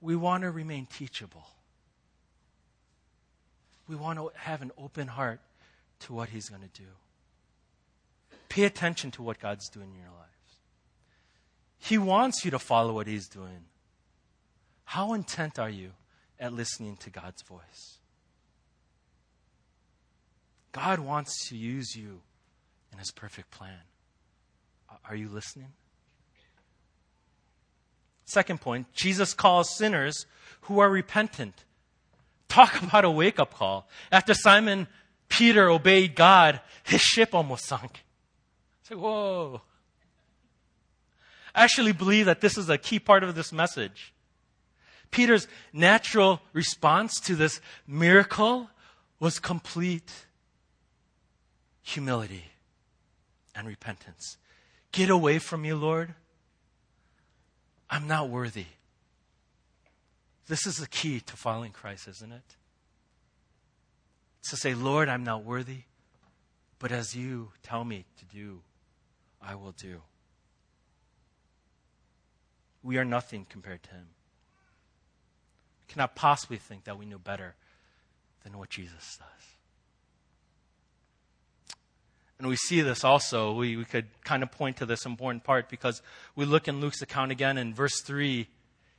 we 0.01 0.15
want 0.15 0.41
to 0.41 0.51
remain 0.51 0.87
teachable. 0.87 1.45
We 3.87 3.95
want 3.95 4.17
to 4.17 4.31
have 4.35 4.63
an 4.63 4.71
open 4.79 5.07
heart 5.07 5.39
to 6.01 6.13
what 6.13 6.29
He's 6.29 6.49
going 6.49 6.63
to 6.63 6.81
do. 6.81 6.87
Pay 8.49 8.63
attention 8.63 9.11
to 9.11 9.21
what 9.21 9.39
God's 9.39 9.69
doing 9.69 9.91
in 9.91 9.99
your 9.99 10.09
lives. 10.09 10.57
He 11.77 11.99
wants 11.99 12.43
you 12.43 12.49
to 12.51 12.59
follow 12.59 12.93
what 12.93 13.05
He's 13.05 13.27
doing. 13.27 13.65
How 14.85 15.13
intent 15.13 15.59
are 15.59 15.69
you 15.69 15.91
at 16.39 16.51
listening 16.51 16.97
to 16.97 17.11
God's 17.11 17.43
voice? 17.43 17.99
God 20.71 20.99
wants 20.99 21.47
to 21.49 21.55
use 21.55 21.95
you 21.95 22.21
in 22.91 22.97
His 22.97 23.11
perfect 23.11 23.51
plan. 23.51 23.81
Are 25.07 25.15
you 25.15 25.29
listening? 25.29 25.73
Second 28.25 28.61
point 28.61 28.87
Jesus 28.93 29.33
calls 29.33 29.75
sinners 29.75 30.25
who 30.61 30.79
are 30.79 30.89
repentant. 30.89 31.65
Talk 32.47 32.81
about 32.81 33.05
a 33.05 33.11
wake 33.11 33.39
up 33.39 33.53
call. 33.53 33.87
After 34.11 34.33
Simon 34.33 34.87
Peter 35.29 35.69
obeyed 35.69 36.15
God, 36.15 36.61
his 36.83 37.01
ship 37.01 37.33
almost 37.33 37.65
sunk. 37.65 38.03
Say, 38.83 38.95
whoa. 38.95 39.61
I 41.55 41.63
actually 41.63 41.93
believe 41.93 42.25
that 42.25 42.41
this 42.41 42.57
is 42.57 42.69
a 42.69 42.77
key 42.77 42.99
part 42.99 43.23
of 43.23 43.35
this 43.35 43.51
message. 43.51 44.13
Peter's 45.09 45.47
natural 45.73 46.41
response 46.53 47.19
to 47.21 47.35
this 47.35 47.59
miracle 47.85 48.69
was 49.19 49.39
complete 49.39 50.11
humility 51.81 52.45
and 53.53 53.67
repentance. 53.67 54.37
Get 54.91 55.09
away 55.09 55.39
from 55.39 55.61
me, 55.61 55.73
Lord. 55.73 56.13
I'm 57.89 58.07
not 58.07 58.29
worthy. 58.29 58.65
This 60.47 60.65
is 60.65 60.77
the 60.77 60.87
key 60.87 61.19
to 61.21 61.37
following 61.37 61.71
Christ, 61.71 62.07
isn't 62.07 62.31
it? 62.31 62.55
To 64.49 64.57
say, 64.57 64.73
Lord, 64.73 65.07
I'm 65.07 65.23
not 65.23 65.45
worthy, 65.45 65.83
but 66.79 66.91
as 66.91 67.15
you 67.15 67.51
tell 67.63 67.83
me 67.83 68.05
to 68.17 68.25
do, 68.25 68.61
I 69.41 69.55
will 69.55 69.71
do. 69.71 70.01
We 72.83 72.97
are 72.97 73.05
nothing 73.05 73.45
compared 73.49 73.83
to 73.83 73.89
him. 73.91 74.07
We 75.81 75.93
cannot 75.93 76.15
possibly 76.15 76.57
think 76.57 76.85
that 76.85 76.97
we 76.97 77.05
know 77.05 77.19
better 77.19 77.55
than 78.43 78.57
what 78.57 78.69
Jesus 78.69 79.17
does. 79.17 79.50
And 82.41 82.49
we 82.49 82.55
see 82.55 82.81
this 82.81 83.03
also. 83.03 83.53
We, 83.53 83.77
we 83.77 83.85
could 83.85 84.07
kind 84.23 84.41
of 84.41 84.51
point 84.51 84.77
to 84.77 84.87
this 84.87 85.05
important 85.05 85.43
part 85.43 85.69
because 85.69 86.01
we 86.35 86.43
look 86.43 86.67
in 86.67 86.81
Luke's 86.81 87.03
account 87.03 87.31
again 87.31 87.55
in 87.55 87.71
verse 87.71 88.01
3, 88.03 88.47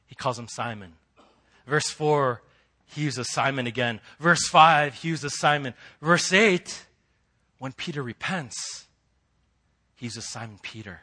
he 0.07 0.14
calls 0.14 0.38
him 0.38 0.46
Simon. 0.46 0.92
Verse 1.66 1.90
4, 1.90 2.40
he 2.87 3.02
uses 3.02 3.33
Simon 3.33 3.66
again. 3.66 4.00
Verse 4.20 4.46
5, 4.46 4.94
he 4.94 5.09
uses 5.09 5.37
Simon. 5.40 5.74
Verse 6.00 6.33
8, 6.33 6.87
when 7.59 7.72
Peter 7.72 8.00
repents, 8.00 8.87
He's 9.96 10.16
a 10.16 10.22
Simon 10.22 10.61
Peter. 10.62 11.00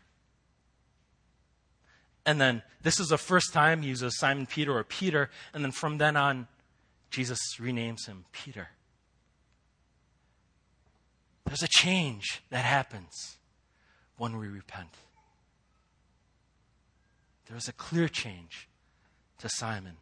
And 2.26 2.40
then 2.40 2.62
this 2.84 3.02
is 3.02 3.10
the 3.10 3.18
first 3.18 3.52
time 3.52 3.82
he 3.82 3.90
uses 3.90 4.18
Simon 4.18 4.46
Peter 4.46 4.78
or 4.78 4.86
Peter, 4.86 5.30
and 5.54 5.62
then 5.62 5.72
from 5.74 5.98
then 5.98 6.16
on, 6.16 6.48
Jesus 7.10 7.40
renames 7.60 8.08
him 8.08 8.24
Peter. 8.32 8.70
There's 11.50 11.64
a 11.64 11.68
change 11.68 12.44
that 12.52 12.64
happens 12.64 13.38
when 14.18 14.38
we 14.38 14.48
repent. 14.48 14.94
there 17.48 17.56
was 17.56 17.68
a 17.68 17.74
clear 17.74 18.08
change 18.08 18.70
to 19.40 19.50
Simon 19.50 19.96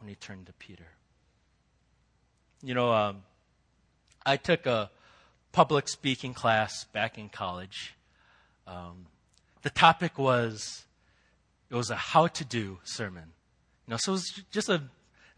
when 0.00 0.08
he 0.08 0.16
turned 0.16 0.46
to 0.46 0.52
Peter. 0.54 0.88
You 2.64 2.74
know, 2.74 2.92
um, 2.92 3.22
I 4.26 4.36
took 4.36 4.66
a 4.66 4.90
public 5.52 5.88
speaking 5.88 6.34
class 6.34 6.82
back 6.82 7.16
in 7.16 7.28
college. 7.28 7.94
Um, 8.66 9.06
the 9.62 9.70
topic 9.70 10.18
was 10.18 10.84
it 11.70 11.76
was 11.76 11.90
a 11.90 11.96
how 11.96 12.26
to 12.26 12.44
do 12.44 12.80
sermon. 12.82 13.30
You 13.86 13.92
know, 13.92 13.98
so 14.00 14.10
it 14.10 14.14
was 14.14 14.42
just 14.50 14.68
a 14.68 14.82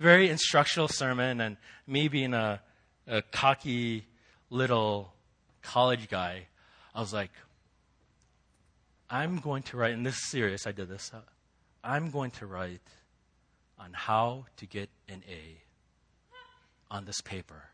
very 0.01 0.31
instructional 0.31 0.89
sermon, 0.89 1.43
and 1.43 1.59
me 1.87 2.09
being 2.09 2.33
a, 2.33 2.63
a 3.07 3.21
cocky 3.21 4.07
little 4.53 5.15
college 5.63 6.09
guy, 6.09 6.47
I 6.95 7.01
was 7.01 7.13
like, 7.13 7.31
I'm 9.09 9.39
going 9.39 9.63
to 9.65 9.77
write, 9.77 9.95
and 9.95 10.05
this 10.05 10.17
is 10.17 10.31
serious, 10.31 10.67
I 10.67 10.73
did 10.73 10.89
this. 10.89 11.11
Uh, 11.13 11.21
I'm 11.83 12.11
going 12.11 12.31
to 12.33 12.47
write 12.47 12.81
on 13.79 13.93
how 13.93 14.45
to 14.59 14.67
get 14.67 14.91
an 15.09 15.23
A 15.29 15.57
on 16.91 17.07
this 17.07 17.21
paper. 17.23 17.65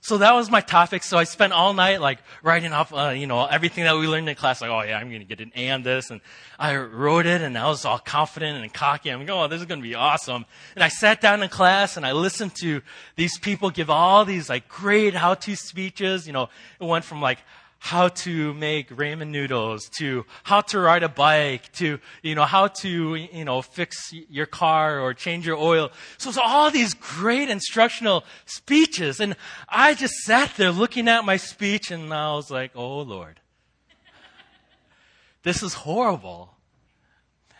So 0.00 0.18
that 0.18 0.32
was 0.32 0.50
my 0.50 0.60
topic. 0.60 1.02
So 1.02 1.18
I 1.18 1.24
spent 1.24 1.52
all 1.52 1.74
night 1.74 2.00
like 2.00 2.20
writing 2.42 2.72
off, 2.72 2.94
uh, 2.94 3.08
you 3.08 3.26
know, 3.26 3.44
everything 3.44 3.84
that 3.84 3.96
we 3.96 4.06
learned 4.06 4.28
in 4.28 4.36
class. 4.36 4.60
Like, 4.60 4.70
oh 4.70 4.82
yeah, 4.82 4.96
I'm 4.96 5.08
going 5.08 5.20
to 5.20 5.26
get 5.26 5.40
an 5.40 5.52
A 5.56 5.70
on 5.70 5.82
this. 5.82 6.10
And 6.10 6.20
I 6.58 6.76
wrote 6.76 7.26
it 7.26 7.42
and 7.42 7.58
I 7.58 7.66
was 7.66 7.84
all 7.84 7.98
confident 7.98 8.62
and 8.62 8.72
cocky. 8.72 9.10
I'm 9.10 9.20
like, 9.20 9.30
oh, 9.30 9.48
this 9.48 9.60
is 9.60 9.66
going 9.66 9.80
to 9.80 9.88
be 9.88 9.94
awesome. 9.94 10.46
And 10.76 10.84
I 10.84 10.88
sat 10.88 11.20
down 11.20 11.42
in 11.42 11.48
class 11.48 11.96
and 11.96 12.06
I 12.06 12.12
listened 12.12 12.54
to 12.56 12.80
these 13.16 13.38
people 13.38 13.70
give 13.70 13.90
all 13.90 14.24
these 14.24 14.48
like 14.48 14.68
great 14.68 15.14
how-to 15.14 15.56
speeches. 15.56 16.26
You 16.26 16.32
know, 16.32 16.48
it 16.80 16.84
went 16.84 17.04
from 17.04 17.20
like, 17.20 17.38
how 17.78 18.08
to 18.08 18.52
make 18.54 18.90
ramen 18.90 19.28
noodles 19.28 19.88
to 19.88 20.26
how 20.42 20.60
to 20.60 20.78
ride 20.78 21.04
a 21.04 21.08
bike 21.08 21.70
to 21.72 21.98
you 22.22 22.34
know 22.34 22.44
how 22.44 22.66
to 22.66 23.14
you 23.14 23.44
know 23.44 23.62
fix 23.62 24.12
your 24.12 24.46
car 24.46 25.00
or 25.00 25.14
change 25.14 25.46
your 25.46 25.56
oil. 25.56 25.90
So 26.18 26.28
it's 26.28 26.38
all 26.38 26.70
these 26.70 26.94
great 26.94 27.48
instructional 27.48 28.24
speeches. 28.46 29.20
And 29.20 29.36
i 29.68 29.94
just 29.94 30.14
sat 30.24 30.54
there 30.56 30.72
looking 30.72 31.08
at 31.08 31.24
my 31.24 31.36
speech 31.36 31.90
and 31.90 32.12
i 32.12 32.32
was 32.34 32.50
like 32.50 32.72
oh 32.74 33.00
lord. 33.00 33.40
This 35.44 35.62
is 35.62 35.72
horrible. 35.74 36.54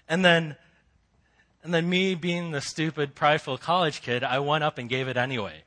And 0.08 0.24
then 0.24 0.56
and 1.62 1.72
then 1.72 1.88
me 1.88 2.16
being 2.16 2.50
the 2.50 2.60
stupid 2.60 3.14
prideful 3.14 3.56
college 3.56 4.02
kid 4.02 4.24
i 4.24 4.40
went 4.40 4.64
up 4.64 4.78
and 4.78 4.88
gave 4.88 5.06
it 5.06 5.16
anyway. 5.16 5.62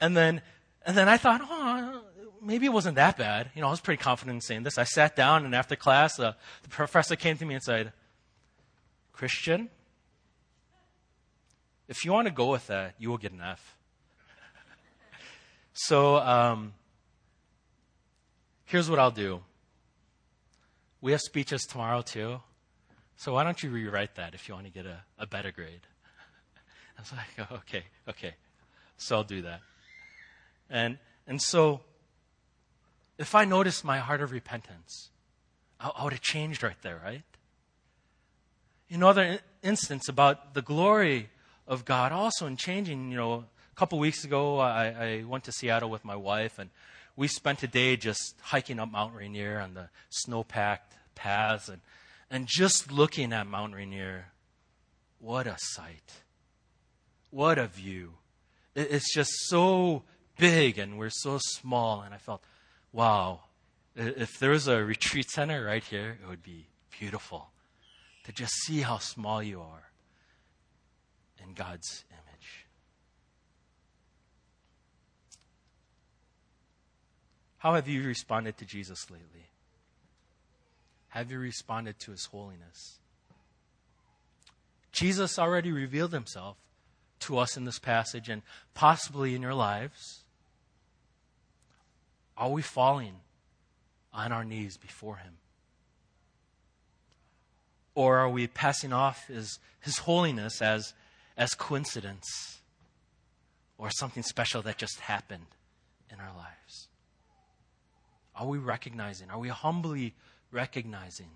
And 0.00 0.16
then 0.16 0.42
and 0.86 0.96
then 0.96 1.08
i 1.08 1.16
thought 1.16 1.40
oh 1.42 2.02
maybe 2.42 2.66
it 2.66 2.72
wasn't 2.72 2.96
that 2.96 3.16
bad. 3.16 3.50
You 3.54 3.62
know, 3.62 3.68
I 3.68 3.70
was 3.70 3.80
pretty 3.80 4.02
confident 4.02 4.36
in 4.36 4.40
saying 4.40 4.62
this. 4.62 4.78
I 4.78 4.84
sat 4.84 5.16
down, 5.16 5.44
and 5.44 5.54
after 5.54 5.76
class, 5.76 6.18
uh, 6.18 6.32
the 6.62 6.68
professor 6.68 7.16
came 7.16 7.36
to 7.38 7.44
me 7.44 7.54
and 7.54 7.62
said, 7.62 7.92
Christian, 9.12 9.68
if 11.88 12.04
you 12.04 12.12
want 12.12 12.28
to 12.28 12.32
go 12.32 12.50
with 12.50 12.66
that, 12.68 12.94
you 12.98 13.10
will 13.10 13.18
get 13.18 13.32
an 13.32 13.40
F. 13.40 13.76
so, 15.72 16.16
um, 16.16 16.74
here's 18.64 18.88
what 18.88 18.98
I'll 18.98 19.10
do. 19.10 19.40
We 21.00 21.12
have 21.12 21.20
speeches 21.20 21.64
tomorrow, 21.64 22.02
too. 22.02 22.40
So, 23.16 23.34
why 23.34 23.44
don't 23.44 23.62
you 23.62 23.70
rewrite 23.70 24.14
that 24.16 24.34
if 24.34 24.48
you 24.48 24.54
want 24.54 24.66
to 24.66 24.72
get 24.72 24.86
a, 24.86 25.00
a 25.18 25.26
better 25.26 25.50
grade? 25.50 25.80
I 26.98 27.00
was 27.00 27.12
like, 27.12 27.50
okay, 27.52 27.84
okay. 28.08 28.34
So, 28.96 29.16
I'll 29.16 29.24
do 29.24 29.42
that. 29.42 29.60
And, 30.70 30.98
and 31.26 31.40
so, 31.40 31.80
if 33.18 33.34
I 33.34 33.44
noticed 33.44 33.84
my 33.84 33.98
heart 33.98 34.20
of 34.20 34.32
repentance, 34.32 35.10
I, 35.80 35.90
I 35.94 36.04
would 36.04 36.12
have 36.12 36.22
changed 36.22 36.62
right 36.62 36.80
there, 36.82 37.00
right? 37.04 37.22
Another 38.90 39.40
instance 39.62 40.08
about 40.08 40.54
the 40.54 40.62
glory 40.62 41.28
of 41.66 41.84
God 41.84 42.12
also 42.12 42.46
in 42.46 42.56
changing, 42.56 43.10
you 43.10 43.16
know, 43.16 43.32
a 43.34 43.74
couple 43.76 43.98
weeks 43.98 44.24
ago 44.24 44.58
I, 44.58 44.86
I 44.86 45.24
went 45.24 45.44
to 45.44 45.52
Seattle 45.52 45.90
with 45.90 46.04
my 46.04 46.16
wife 46.16 46.58
and 46.58 46.70
we 47.16 47.28
spent 47.28 47.62
a 47.62 47.66
day 47.66 47.96
just 47.96 48.36
hiking 48.40 48.78
up 48.78 48.90
Mount 48.90 49.14
Rainier 49.14 49.58
on 49.60 49.74
the 49.74 49.88
snow 50.08 50.44
packed 50.44 50.94
paths 51.14 51.68
and, 51.68 51.80
and 52.30 52.46
just 52.46 52.92
looking 52.92 53.32
at 53.32 53.46
Mount 53.46 53.74
Rainier. 53.74 54.26
What 55.18 55.46
a 55.46 55.56
sight. 55.58 56.22
What 57.30 57.58
a 57.58 57.66
view. 57.66 58.14
It's 58.74 59.12
just 59.12 59.32
so 59.48 60.04
big 60.38 60.78
and 60.78 60.96
we're 60.96 61.10
so 61.10 61.38
small. 61.42 62.02
And 62.02 62.14
I 62.14 62.18
felt, 62.18 62.42
wow, 62.92 63.40
if 63.94 64.38
there 64.38 64.50
was 64.50 64.68
a 64.68 64.84
retreat 64.84 65.30
center 65.30 65.64
right 65.64 65.84
here, 65.84 66.18
it 66.22 66.28
would 66.28 66.42
be 66.42 66.66
beautiful 66.98 67.50
to 68.24 68.32
just 68.32 68.52
see 68.64 68.80
how 68.80 68.98
small 68.98 69.42
you 69.42 69.60
are 69.60 69.90
in 71.42 71.54
God's 71.54 72.04
image. 72.10 72.66
How 77.58 77.74
have 77.74 77.88
you 77.88 78.04
responded 78.04 78.56
to 78.58 78.64
Jesus 78.64 79.10
lately? 79.10 79.46
Have 81.08 81.30
you 81.30 81.38
responded 81.38 81.98
to 82.00 82.12
his 82.12 82.26
holiness? 82.26 82.98
Jesus 84.92 85.38
already 85.38 85.72
revealed 85.72 86.12
himself 86.12 86.56
to 87.20 87.38
us 87.38 87.56
in 87.56 87.64
this 87.64 87.78
passage 87.78 88.28
and 88.28 88.42
possibly 88.74 89.34
in 89.34 89.42
your 89.42 89.54
lives. 89.54 90.24
Are 92.38 92.48
we 92.48 92.62
falling 92.62 93.16
on 94.14 94.30
our 94.30 94.44
knees 94.44 94.76
before 94.76 95.16
Him? 95.16 95.34
Or 97.96 98.18
are 98.18 98.30
we 98.30 98.46
passing 98.46 98.92
off 98.92 99.26
His, 99.26 99.58
his 99.80 99.98
holiness 99.98 100.62
as, 100.62 100.94
as 101.36 101.54
coincidence 101.54 102.60
or 103.76 103.90
something 103.90 104.22
special 104.22 104.62
that 104.62 104.78
just 104.78 105.00
happened 105.00 105.46
in 106.12 106.20
our 106.20 106.34
lives? 106.36 106.88
Are 108.36 108.46
we 108.46 108.58
recognizing, 108.58 109.30
are 109.30 109.38
we 109.38 109.48
humbly 109.48 110.14
recognizing 110.52 111.30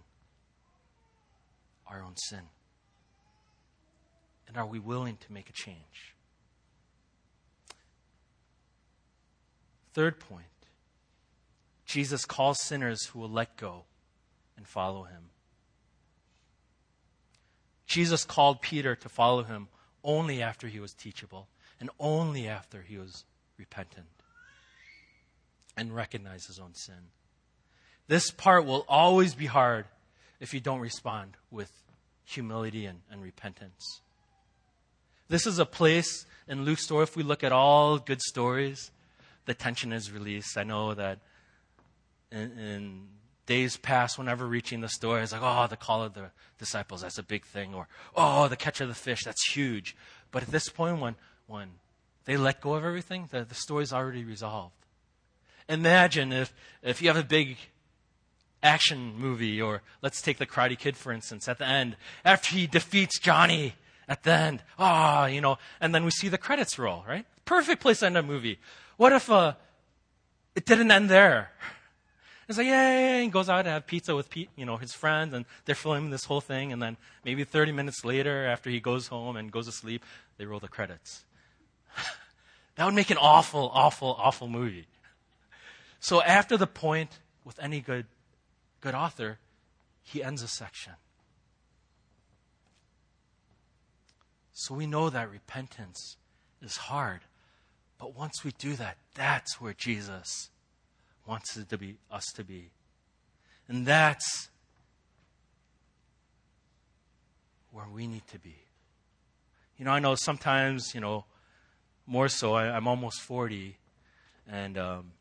our 1.88 2.00
own 2.00 2.16
sin? 2.16 2.42
And 4.46 4.56
are 4.56 4.66
we 4.66 4.78
willing 4.78 5.16
to 5.16 5.32
make 5.32 5.50
a 5.50 5.52
change? 5.52 6.14
Third 9.94 10.20
point 10.20 10.46
Jesus 11.92 12.24
calls 12.24 12.58
sinners 12.58 13.04
who 13.04 13.18
will 13.18 13.28
let 13.28 13.58
go 13.58 13.84
and 14.56 14.66
follow 14.66 15.02
him. 15.02 15.24
Jesus 17.86 18.24
called 18.24 18.62
Peter 18.62 18.96
to 18.96 19.10
follow 19.10 19.42
him 19.42 19.68
only 20.02 20.40
after 20.40 20.68
he 20.68 20.80
was 20.80 20.94
teachable 20.94 21.48
and 21.78 21.90
only 22.00 22.48
after 22.48 22.80
he 22.80 22.96
was 22.96 23.26
repentant 23.58 24.06
and 25.76 25.94
recognized 25.94 26.46
his 26.46 26.58
own 26.58 26.72
sin. 26.72 27.10
This 28.08 28.30
part 28.30 28.64
will 28.64 28.86
always 28.88 29.34
be 29.34 29.44
hard 29.44 29.84
if 30.40 30.54
you 30.54 30.60
don't 30.60 30.80
respond 30.80 31.36
with 31.50 31.70
humility 32.24 32.86
and, 32.86 33.00
and 33.10 33.22
repentance. 33.22 34.00
This 35.28 35.46
is 35.46 35.58
a 35.58 35.66
place 35.66 36.24
in 36.48 36.64
Luke's 36.64 36.84
story, 36.84 37.02
if 37.02 37.16
we 37.16 37.22
look 37.22 37.44
at 37.44 37.52
all 37.52 37.98
good 37.98 38.22
stories, 38.22 38.90
the 39.44 39.52
tension 39.52 39.92
is 39.92 40.10
released. 40.10 40.56
I 40.56 40.64
know 40.64 40.94
that 40.94 41.18
in, 42.32 42.58
in 42.58 43.08
days 43.46 43.76
past, 43.76 44.18
whenever 44.18 44.46
reaching 44.46 44.80
the 44.80 44.88
story, 44.88 45.22
it's 45.22 45.32
like, 45.32 45.42
oh, 45.42 45.66
the 45.68 45.76
call 45.76 46.02
of 46.02 46.14
the 46.14 46.30
disciples, 46.58 47.02
that's 47.02 47.18
a 47.18 47.22
big 47.22 47.44
thing. 47.44 47.74
Or, 47.74 47.88
oh, 48.16 48.48
the 48.48 48.56
catch 48.56 48.80
of 48.80 48.88
the 48.88 48.94
fish, 48.94 49.24
that's 49.24 49.52
huge. 49.52 49.96
But 50.30 50.42
at 50.42 50.50
this 50.50 50.68
point, 50.68 51.00
when, 51.00 51.16
when 51.46 51.68
they 52.24 52.36
let 52.36 52.60
go 52.60 52.74
of 52.74 52.84
everything, 52.84 53.28
the, 53.30 53.44
the 53.44 53.54
story's 53.54 53.92
already 53.92 54.24
resolved. 54.24 54.74
Imagine 55.68 56.32
if, 56.32 56.54
if 56.82 57.02
you 57.02 57.08
have 57.08 57.16
a 57.16 57.24
big 57.24 57.56
action 58.62 59.14
movie, 59.16 59.60
or 59.60 59.82
let's 60.02 60.22
take 60.22 60.38
the 60.38 60.46
Karate 60.46 60.78
Kid, 60.78 60.96
for 60.96 61.12
instance, 61.12 61.48
at 61.48 61.58
the 61.58 61.66
end, 61.66 61.96
after 62.24 62.54
he 62.54 62.66
defeats 62.66 63.18
Johnny 63.18 63.74
at 64.08 64.22
the 64.22 64.32
end, 64.32 64.62
ah, 64.78 65.24
oh, 65.24 65.26
you 65.26 65.40
know, 65.40 65.58
and 65.80 65.94
then 65.94 66.04
we 66.04 66.10
see 66.10 66.28
the 66.28 66.38
credits 66.38 66.78
roll, 66.78 67.04
right? 67.08 67.26
Perfect 67.44 67.82
place 67.82 68.00
to 68.00 68.06
end 68.06 68.16
a 68.16 68.22
movie. 68.22 68.58
What 68.96 69.12
if 69.12 69.30
uh, 69.30 69.54
it 70.54 70.64
didn't 70.64 70.90
end 70.90 71.08
there? 71.08 71.50
It's 72.48 72.58
like, 72.58 72.66
yay, 72.66 73.22
and 73.22 73.32
goes 73.32 73.48
out 73.48 73.62
to 73.62 73.70
have 73.70 73.86
pizza 73.86 74.16
with 74.16 74.28
Pete, 74.28 74.50
you 74.56 74.66
know, 74.66 74.76
his 74.76 74.92
friends, 74.92 75.32
and 75.32 75.44
they're 75.64 75.74
filming 75.74 76.10
this 76.10 76.24
whole 76.24 76.40
thing, 76.40 76.72
and 76.72 76.82
then 76.82 76.96
maybe 77.24 77.44
30 77.44 77.72
minutes 77.72 78.04
later, 78.04 78.46
after 78.46 78.68
he 78.68 78.80
goes 78.80 79.06
home 79.06 79.36
and 79.36 79.52
goes 79.52 79.66
to 79.66 79.72
sleep, 79.72 80.04
they 80.38 80.44
roll 80.44 80.60
the 80.60 80.68
credits. 80.68 81.24
that 82.76 82.84
would 82.84 82.94
make 82.94 83.10
an 83.10 83.18
awful, 83.18 83.70
awful, 83.72 84.16
awful 84.18 84.48
movie. 84.48 84.86
So 86.00 86.20
after 86.22 86.56
the 86.56 86.66
point, 86.66 87.20
with 87.44 87.58
any 87.60 87.80
good, 87.80 88.06
good 88.80 88.94
author, 88.94 89.38
he 90.02 90.22
ends 90.22 90.42
a 90.42 90.48
section. 90.48 90.94
So 94.52 94.74
we 94.74 94.86
know 94.86 95.10
that 95.10 95.30
repentance 95.30 96.16
is 96.60 96.76
hard. 96.76 97.20
But 97.98 98.16
once 98.16 98.44
we 98.44 98.52
do 98.52 98.74
that, 98.74 98.96
that's 99.14 99.60
where 99.60 99.72
Jesus 99.72 100.50
wants 101.26 101.58
to 101.62 101.78
be 101.78 101.96
us 102.10 102.26
to 102.34 102.44
be. 102.44 102.70
And 103.68 103.86
that's 103.86 104.48
where 107.70 107.86
we 107.92 108.06
need 108.06 108.26
to 108.28 108.38
be. 108.38 108.56
You 109.78 109.84
know, 109.84 109.92
I 109.92 109.98
know 109.98 110.14
sometimes, 110.14 110.94
you 110.94 111.00
know, 111.00 111.24
more 112.06 112.28
so, 112.28 112.54
I, 112.54 112.76
am 112.76 112.86
almost 112.86 113.20
40, 113.20 113.76
and 114.48 114.76
um, 114.76 115.12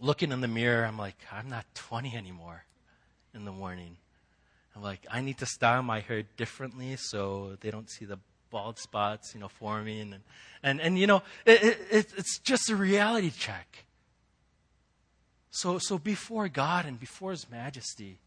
looking 0.00 0.32
in 0.32 0.40
the 0.40 0.48
mirror, 0.48 0.84
I'm 0.84 0.98
like, 0.98 1.16
I'm 1.30 1.48
not 1.48 1.66
20 1.74 2.16
anymore 2.16 2.64
in 3.34 3.44
the 3.44 3.52
morning. 3.52 3.96
I'm 4.74 4.82
like, 4.82 5.06
I 5.10 5.20
need 5.20 5.38
to 5.38 5.46
style 5.46 5.82
my 5.82 6.00
hair 6.00 6.24
differently 6.36 6.96
so 6.98 7.56
they 7.60 7.70
don't 7.70 7.88
see 7.90 8.04
the 8.04 8.18
bald 8.50 8.78
spots, 8.78 9.34
you 9.34 9.40
know, 9.40 9.48
forming. 9.48 10.12
And, 10.12 10.22
and, 10.62 10.80
and 10.80 10.98
you 10.98 11.06
know, 11.06 11.22
it, 11.44 11.78
it, 11.90 12.12
it's 12.16 12.38
just 12.38 12.70
a 12.70 12.76
reality 12.76 13.30
check. 13.30 13.83
So, 15.56 15.78
so 15.78 15.98
before 15.98 16.48
God 16.48 16.84
and 16.84 16.98
before 16.98 17.30
His 17.30 17.48
majesty, 17.48 18.18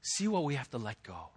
see 0.00 0.26
what 0.26 0.44
we 0.44 0.54
have 0.54 0.70
to 0.70 0.78
let 0.78 1.02
go. 1.02 1.28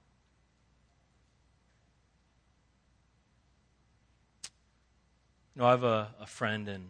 You 5.54 5.62
know, 5.62 5.68
I 5.68 5.72
have 5.72 5.84
a, 5.84 6.08
a 6.22 6.26
friend 6.26 6.70
in, 6.70 6.86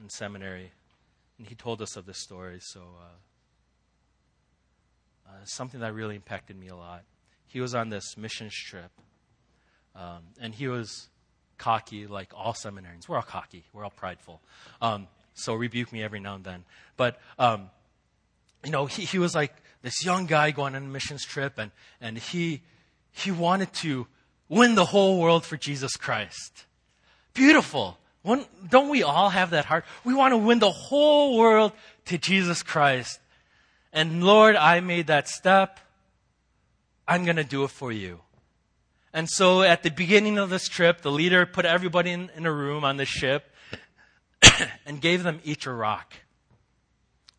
in 0.00 0.08
seminary, 0.08 0.70
and 1.36 1.48
he 1.48 1.56
told 1.56 1.82
us 1.82 1.96
of 1.96 2.06
this 2.06 2.18
story. 2.18 2.58
So, 2.60 2.80
uh, 2.80 3.16
uh, 5.28 5.44
something 5.44 5.80
that 5.80 5.94
really 5.94 6.14
impacted 6.14 6.56
me 6.56 6.68
a 6.68 6.76
lot. 6.76 7.02
He 7.48 7.60
was 7.60 7.74
on 7.74 7.88
this 7.88 8.16
missions 8.16 8.54
trip, 8.54 8.92
um, 9.96 10.22
and 10.40 10.54
he 10.54 10.68
was 10.68 11.08
cocky, 11.58 12.06
like 12.06 12.30
all 12.36 12.52
seminarians. 12.52 13.08
We're 13.08 13.16
all 13.16 13.22
cocky, 13.22 13.64
we're 13.72 13.82
all 13.82 13.90
prideful. 13.90 14.40
Um, 14.80 15.08
so 15.34 15.54
rebuke 15.54 15.92
me 15.92 16.02
every 16.02 16.20
now 16.20 16.36
and 16.36 16.44
then. 16.44 16.64
But 16.96 17.20
um, 17.38 17.70
you 18.64 18.70
know, 18.70 18.86
he, 18.86 19.04
he 19.04 19.18
was 19.18 19.34
like 19.34 19.54
this 19.82 20.04
young 20.04 20.26
guy 20.26 20.50
going 20.50 20.74
on 20.74 20.84
a 20.84 20.86
missions 20.86 21.24
trip, 21.24 21.58
and 21.58 21.70
and 22.00 22.16
he 22.16 22.62
he 23.12 23.30
wanted 23.30 23.72
to 23.74 24.06
win 24.48 24.74
the 24.74 24.86
whole 24.86 25.20
world 25.20 25.44
for 25.44 25.56
Jesus 25.56 25.96
Christ. 25.96 26.64
Beautiful. 27.34 27.98
One, 28.22 28.46
don't 28.68 28.88
we 28.88 29.02
all 29.02 29.28
have 29.28 29.50
that 29.50 29.66
heart? 29.66 29.84
We 30.02 30.14
want 30.14 30.32
to 30.32 30.38
win 30.38 30.58
the 30.58 30.70
whole 30.70 31.36
world 31.36 31.72
to 32.06 32.16
Jesus 32.16 32.62
Christ. 32.62 33.20
And 33.92 34.24
Lord, 34.24 34.56
I 34.56 34.80
made 34.80 35.08
that 35.08 35.28
step. 35.28 35.78
I'm 37.06 37.24
going 37.24 37.36
to 37.36 37.44
do 37.44 37.64
it 37.64 37.70
for 37.70 37.92
you. 37.92 38.20
And 39.12 39.28
so 39.28 39.62
at 39.62 39.82
the 39.82 39.90
beginning 39.90 40.38
of 40.38 40.48
this 40.50 40.68
trip, 40.68 41.02
the 41.02 41.12
leader 41.12 41.44
put 41.44 41.66
everybody 41.66 42.10
in, 42.10 42.30
in 42.34 42.46
a 42.46 42.52
room 42.52 42.82
on 42.82 42.96
the 42.96 43.04
ship 43.04 43.53
and 44.86 45.00
gave 45.00 45.22
them 45.22 45.40
each 45.44 45.66
a 45.66 45.72
rock 45.72 46.14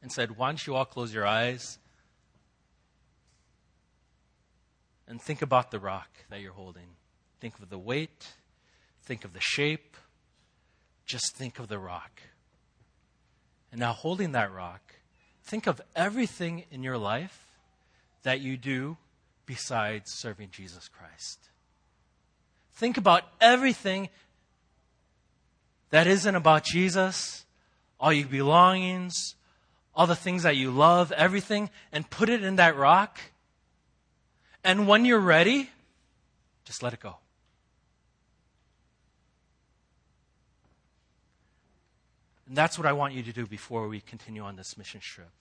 and 0.01 0.12
said, 0.12 0.38
Why 0.38 0.49
don't 0.49 0.65
you 0.65 0.75
all 0.75 0.86
close 0.86 1.13
your 1.13 1.25
eyes 1.25 1.80
and 5.08 5.21
think 5.21 5.41
about 5.41 5.71
the 5.71 5.80
rock 5.80 6.10
that 6.30 6.41
you're 6.41 6.54
holding? 6.54 6.88
Think 7.39 7.60
of 7.60 7.69
the 7.69 7.78
weight, 7.78 8.34
Think 9.06 9.23
of 9.23 9.34
the 9.34 9.41
shape. 9.41 9.97
Just 11.06 11.36
think 11.36 11.60
of 11.60 11.67
the 11.67 11.78
rock. 11.78 12.21
And 13.71 13.80
now, 13.80 13.93
holding 13.93 14.32
that 14.32 14.51
rock, 14.51 14.82
think 15.43 15.67
of 15.67 15.80
everything 15.95 16.65
in 16.71 16.82
your 16.82 16.97
life 16.97 17.45
that 18.23 18.41
you 18.41 18.58
do 18.58 18.97
besides 19.45 20.12
serving 20.12 20.49
Jesus 20.51 20.88
Christ. 20.88 21.49
Think 22.73 22.97
about 22.97 23.23
everything 23.39 24.10
that 25.89 26.07
isn't 26.07 26.35
about 26.35 26.63
Jesus, 26.63 27.45
all 27.99 28.11
your 28.11 28.27
belongings, 28.27 29.35
all 29.93 30.07
the 30.07 30.15
things 30.15 30.43
that 30.43 30.55
you 30.55 30.71
love, 30.71 31.11
everything, 31.13 31.69
and 31.91 32.09
put 32.09 32.29
it 32.29 32.43
in 32.43 32.57
that 32.57 32.75
rock. 32.75 33.19
And 34.63 34.87
when 34.87 35.05
you're 35.05 35.19
ready, 35.19 35.69
just 36.65 36.83
let 36.83 36.93
it 36.93 36.99
go. 36.99 37.17
And 42.47 42.55
that's 42.55 42.77
what 42.77 42.85
I 42.85 42.93
want 42.93 43.13
you 43.13 43.23
to 43.23 43.31
do 43.31 43.47
before 43.47 43.87
we 43.87 44.01
continue 44.01 44.43
on 44.43 44.55
this 44.55 44.77
mission 44.77 44.99
trip. 44.99 45.31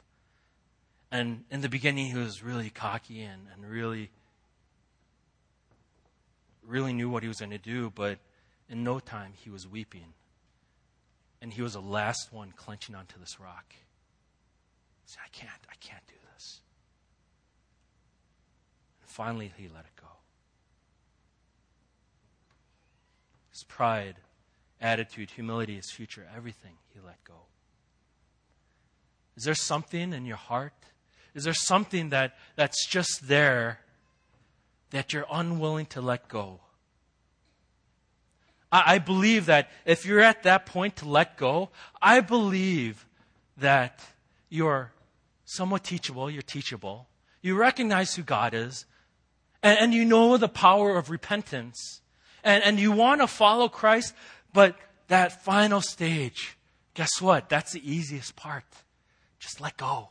And 1.10 1.44
in 1.50 1.60
the 1.60 1.68
beginning, 1.68 2.06
he 2.06 2.16
was 2.16 2.42
really 2.42 2.70
cocky 2.70 3.22
and, 3.22 3.42
and 3.54 3.70
really, 3.70 4.10
really 6.66 6.92
knew 6.92 7.10
what 7.10 7.22
he 7.22 7.28
was 7.28 7.40
going 7.40 7.50
to 7.50 7.58
do, 7.58 7.92
but 7.94 8.18
in 8.68 8.82
no 8.82 8.98
time, 8.98 9.32
he 9.36 9.50
was 9.50 9.68
weeping. 9.68 10.14
And 11.44 11.52
he 11.52 11.60
was 11.60 11.74
the 11.74 11.82
last 11.82 12.32
one 12.32 12.54
clenching 12.56 12.94
onto 12.94 13.20
this 13.20 13.38
rock. 13.38 13.66
He 13.68 15.12
said, 15.12 15.20
I 15.26 15.28
can't, 15.28 15.52
I 15.70 15.74
can't 15.78 16.06
do 16.06 16.14
this. 16.32 16.62
And 19.02 19.10
finally, 19.10 19.52
he 19.58 19.64
let 19.68 19.84
it 19.84 19.94
go. 20.00 20.08
His 23.50 23.62
pride 23.64 24.16
attitude, 24.80 25.32
humility, 25.32 25.76
his 25.76 25.90
future, 25.90 26.26
everything 26.34 26.78
he 26.94 27.00
let 27.04 27.22
go. 27.24 27.42
Is 29.36 29.44
there 29.44 29.54
something 29.54 30.14
in 30.14 30.24
your 30.24 30.38
heart? 30.38 30.72
Is 31.34 31.44
there 31.44 31.52
something 31.52 32.08
that, 32.08 32.38
that's 32.56 32.86
just 32.88 33.28
there 33.28 33.80
that 34.92 35.12
you're 35.12 35.26
unwilling 35.30 35.84
to 35.86 36.00
let 36.00 36.26
go? 36.30 36.60
I, 38.74 38.94
I 38.94 38.98
believe 38.98 39.46
that 39.46 39.70
if 39.86 40.04
you're 40.04 40.20
at 40.20 40.42
that 40.42 40.66
point 40.66 40.96
to 40.96 41.08
let 41.08 41.38
go, 41.38 41.70
I 42.02 42.20
believe 42.20 43.06
that 43.56 44.00
you're 44.48 44.92
somewhat 45.44 45.84
teachable, 45.84 46.28
you're 46.28 46.42
teachable. 46.42 47.06
You 47.40 47.54
recognize 47.54 48.16
who 48.16 48.22
God 48.22 48.52
is, 48.52 48.84
and, 49.62 49.78
and 49.78 49.94
you 49.94 50.04
know 50.04 50.36
the 50.36 50.48
power 50.48 50.96
of 50.96 51.08
repentance, 51.08 52.00
and, 52.42 52.64
and 52.64 52.80
you 52.80 52.90
want 52.90 53.20
to 53.20 53.28
follow 53.28 53.68
Christ, 53.68 54.12
but 54.52 54.76
that 55.06 55.44
final 55.44 55.80
stage, 55.80 56.56
guess 56.94 57.20
what? 57.20 57.48
That's 57.48 57.72
the 57.72 57.90
easiest 57.90 58.34
part. 58.34 58.64
Just 59.38 59.60
let 59.60 59.76
go. 59.76 60.08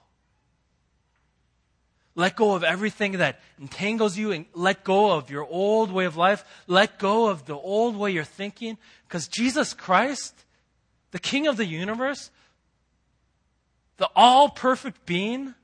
Let 2.16 2.36
go 2.36 2.54
of 2.54 2.64
everything 2.64 3.14
that 3.14 3.40
entangles 3.60 4.18
you 4.18 4.32
and 4.32 4.46
let 4.54 4.84
go 4.84 5.12
of 5.12 5.32
your 5.32 5.46
old 5.46 5.92
way 5.92 6.06
of 6.06 6.16
life. 6.16 6.46
Let 6.68 7.00
go 7.00 7.28
of 7.28 7.46
the 7.46 7.56
old 7.56 7.98
way 7.98 8.12
you're 8.12 8.24
thinking. 8.24 8.78
Because 9.08 9.28
Jesus 9.28 9.74
Christ, 9.74 10.46
the 11.12 11.20
King 11.20 11.48
of 11.48 11.58
the 11.58 11.66
universe, 11.66 12.30
the 13.98 14.10
all 14.16 14.50
perfect 14.50 15.06
being, 15.06 15.56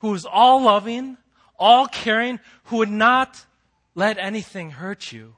who 0.00 0.12
is 0.14 0.24
all 0.24 0.62
loving, 0.62 1.18
all 1.58 1.86
caring, 1.86 2.40
who 2.64 2.78
would 2.78 2.90
not 2.90 3.46
let 3.94 4.18
anything 4.18 4.70
hurt 4.70 5.12
you, 5.12 5.36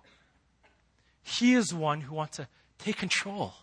He 1.22 1.54
is 1.54 1.74
one 1.74 2.02
who 2.02 2.14
wants 2.14 2.38
to 2.38 2.48
Take 2.84 2.98
control. 2.98 3.54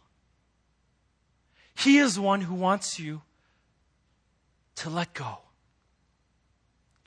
He 1.75 1.99
is 1.99 2.19
one 2.19 2.41
who 2.41 2.55
wants 2.55 2.99
you 2.99 3.21
to 4.77 4.89
let 4.89 5.13
go. 5.13 5.40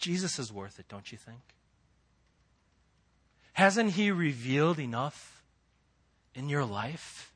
Jesus 0.04 0.38
is 0.38 0.52
worth 0.52 0.78
it, 0.78 0.86
don't 0.86 1.10
you 1.10 1.16
think? 1.16 1.40
Hasn't 3.54 3.92
He 3.92 4.10
revealed 4.10 4.78
enough 4.78 5.42
in 6.34 6.50
your 6.50 6.66
life? 6.66 7.32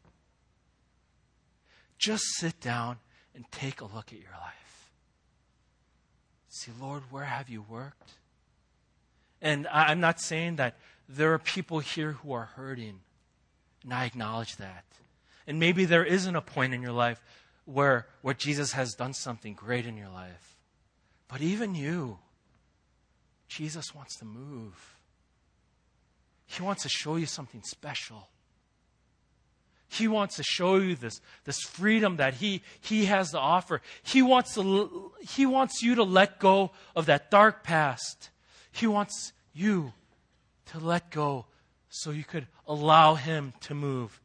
Just 1.96 2.24
sit 2.36 2.60
down 2.60 2.98
and 3.34 3.50
take 3.50 3.80
a 3.80 3.86
look 3.86 4.12
at 4.12 4.20
your 4.20 4.36
life. 4.38 4.90
See, 6.50 6.70
Lord, 6.78 7.04
where 7.10 7.24
have 7.24 7.48
you 7.48 7.64
worked? 7.66 8.10
And 9.40 9.66
I'm 9.68 10.00
not 10.00 10.20
saying 10.20 10.56
that 10.56 10.76
there 11.08 11.32
are 11.32 11.38
people 11.38 11.78
here 11.78 12.12
who 12.12 12.34
are 12.34 12.50
hurting 12.54 13.00
and 13.82 13.94
I 13.94 14.04
acknowledge 14.04 14.56
that. 14.56 14.84
And 15.46 15.58
maybe 15.58 15.86
there 15.86 16.04
isn't 16.04 16.36
a 16.36 16.42
point 16.42 16.74
in 16.74 16.82
your 16.82 16.92
life 16.92 17.18
where, 17.64 18.08
where 18.20 18.34
Jesus 18.34 18.72
has 18.72 18.92
done 18.92 19.14
something 19.14 19.54
great 19.54 19.86
in 19.86 19.96
your 19.96 20.10
life. 20.10 20.56
But 21.28 21.40
even 21.40 21.74
you, 21.74 22.18
Jesus 23.48 23.94
wants 23.94 24.16
to 24.18 24.24
move. 24.24 24.96
He 26.46 26.62
wants 26.62 26.82
to 26.82 26.88
show 26.88 27.16
you 27.16 27.26
something 27.26 27.62
special. 27.62 28.28
He 29.88 30.06
wants 30.06 30.36
to 30.36 30.42
show 30.42 30.76
you 30.76 30.94
this, 30.94 31.20
this 31.44 31.60
freedom 31.60 32.16
that 32.16 32.34
he, 32.34 32.62
he 32.80 33.06
has 33.06 33.30
to 33.30 33.38
offer. 33.38 33.80
He 34.02 34.20
wants, 34.20 34.54
to, 34.54 35.12
he 35.20 35.46
wants 35.46 35.82
you 35.82 35.94
to 35.94 36.02
let 36.02 36.38
go 36.38 36.72
of 36.94 37.06
that 37.06 37.30
dark 37.30 37.62
past. 37.62 38.30
He 38.70 38.86
wants 38.86 39.32
you 39.54 39.92
to 40.66 40.78
let 40.78 41.10
go 41.10 41.46
so 41.88 42.10
you 42.10 42.24
could 42.24 42.46
allow 42.66 43.14
Him 43.14 43.54
to 43.62 43.74
move 43.74 44.20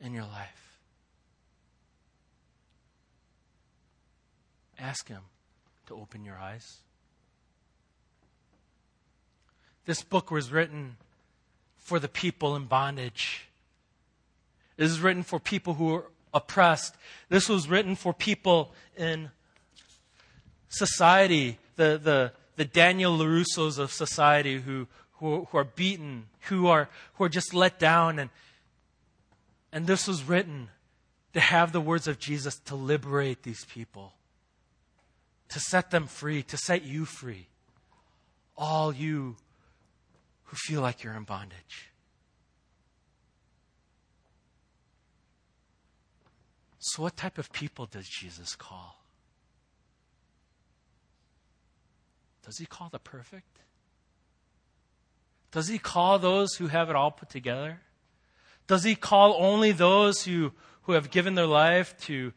in 0.00 0.12
your 0.12 0.24
life. 0.24 0.80
Ask 4.78 5.08
Him 5.08 5.22
to 5.86 5.94
open 5.94 6.24
your 6.24 6.36
eyes. 6.36 6.78
This 9.88 10.02
book 10.02 10.30
was 10.30 10.52
written 10.52 10.98
for 11.78 11.98
the 11.98 12.08
people 12.08 12.54
in 12.54 12.66
bondage. 12.66 13.48
This 14.76 14.90
is 14.90 15.00
written 15.00 15.22
for 15.22 15.40
people 15.40 15.72
who 15.72 15.94
are 15.94 16.04
oppressed. 16.34 16.94
This 17.30 17.48
was 17.48 17.70
written 17.70 17.96
for 17.96 18.12
people 18.12 18.74
in 18.98 19.30
society, 20.68 21.56
the, 21.76 21.98
the, 22.04 22.32
the 22.56 22.66
Daniel 22.66 23.16
LaRussos 23.16 23.78
of 23.78 23.90
society 23.90 24.60
who, 24.60 24.88
who, 25.20 25.48
who 25.50 25.56
are 25.56 25.64
beaten, 25.64 26.26
who 26.50 26.66
are, 26.66 26.90
who 27.14 27.24
are 27.24 27.30
just 27.30 27.54
let 27.54 27.78
down. 27.78 28.18
And, 28.18 28.28
and 29.72 29.86
this 29.86 30.06
was 30.06 30.22
written 30.22 30.68
to 31.32 31.40
have 31.40 31.72
the 31.72 31.80
words 31.80 32.06
of 32.06 32.18
Jesus 32.18 32.58
to 32.66 32.74
liberate 32.74 33.42
these 33.42 33.64
people, 33.64 34.12
to 35.48 35.58
set 35.58 35.90
them 35.90 36.06
free, 36.06 36.42
to 36.42 36.58
set 36.58 36.84
you 36.84 37.06
free. 37.06 37.46
All 38.54 38.92
you 38.92 39.36
who 40.48 40.56
feel 40.56 40.80
like 40.80 41.02
you're 41.02 41.14
in 41.14 41.24
bondage. 41.24 41.90
So, 46.78 47.02
what 47.02 47.16
type 47.16 47.36
of 47.36 47.52
people 47.52 47.86
does 47.86 48.08
Jesus 48.08 48.56
call? 48.56 49.04
Does 52.44 52.56
he 52.56 52.64
call 52.64 52.88
the 52.88 52.98
perfect? 52.98 53.58
Does 55.50 55.68
he 55.68 55.78
call 55.78 56.18
those 56.18 56.54
who 56.54 56.68
have 56.68 56.88
it 56.88 56.96
all 56.96 57.10
put 57.10 57.28
together? 57.28 57.80
Does 58.66 58.84
he 58.84 58.94
call 58.94 59.36
only 59.38 59.72
those 59.72 60.24
who, 60.24 60.52
who 60.82 60.92
have 60.92 61.10
given 61.10 61.34
their 61.34 61.46
life 61.46 61.96
to 62.02 62.32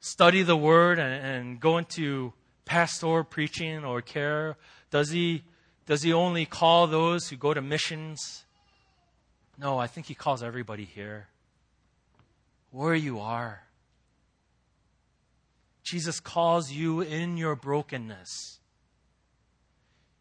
study 0.00 0.42
the 0.42 0.56
word 0.56 0.98
and, 0.98 1.24
and 1.24 1.60
go 1.60 1.78
into 1.78 2.34
pastoral 2.66 3.24
preaching 3.24 3.82
or 3.84 4.02
care? 4.02 4.58
Does 4.90 5.10
he, 5.10 5.44
does 5.86 6.02
he 6.02 6.12
only 6.12 6.44
call 6.44 6.86
those 6.86 7.28
who 7.28 7.36
go 7.36 7.54
to 7.54 7.62
missions? 7.62 8.44
No, 9.58 9.78
I 9.78 9.86
think 9.86 10.06
he 10.06 10.14
calls 10.14 10.42
everybody 10.42 10.84
here. 10.84 11.28
Where 12.70 12.94
you 12.94 13.20
are. 13.20 13.62
Jesus 15.84 16.18
calls 16.18 16.72
you 16.72 17.00
in 17.00 17.36
your 17.36 17.54
brokenness. 17.54 18.58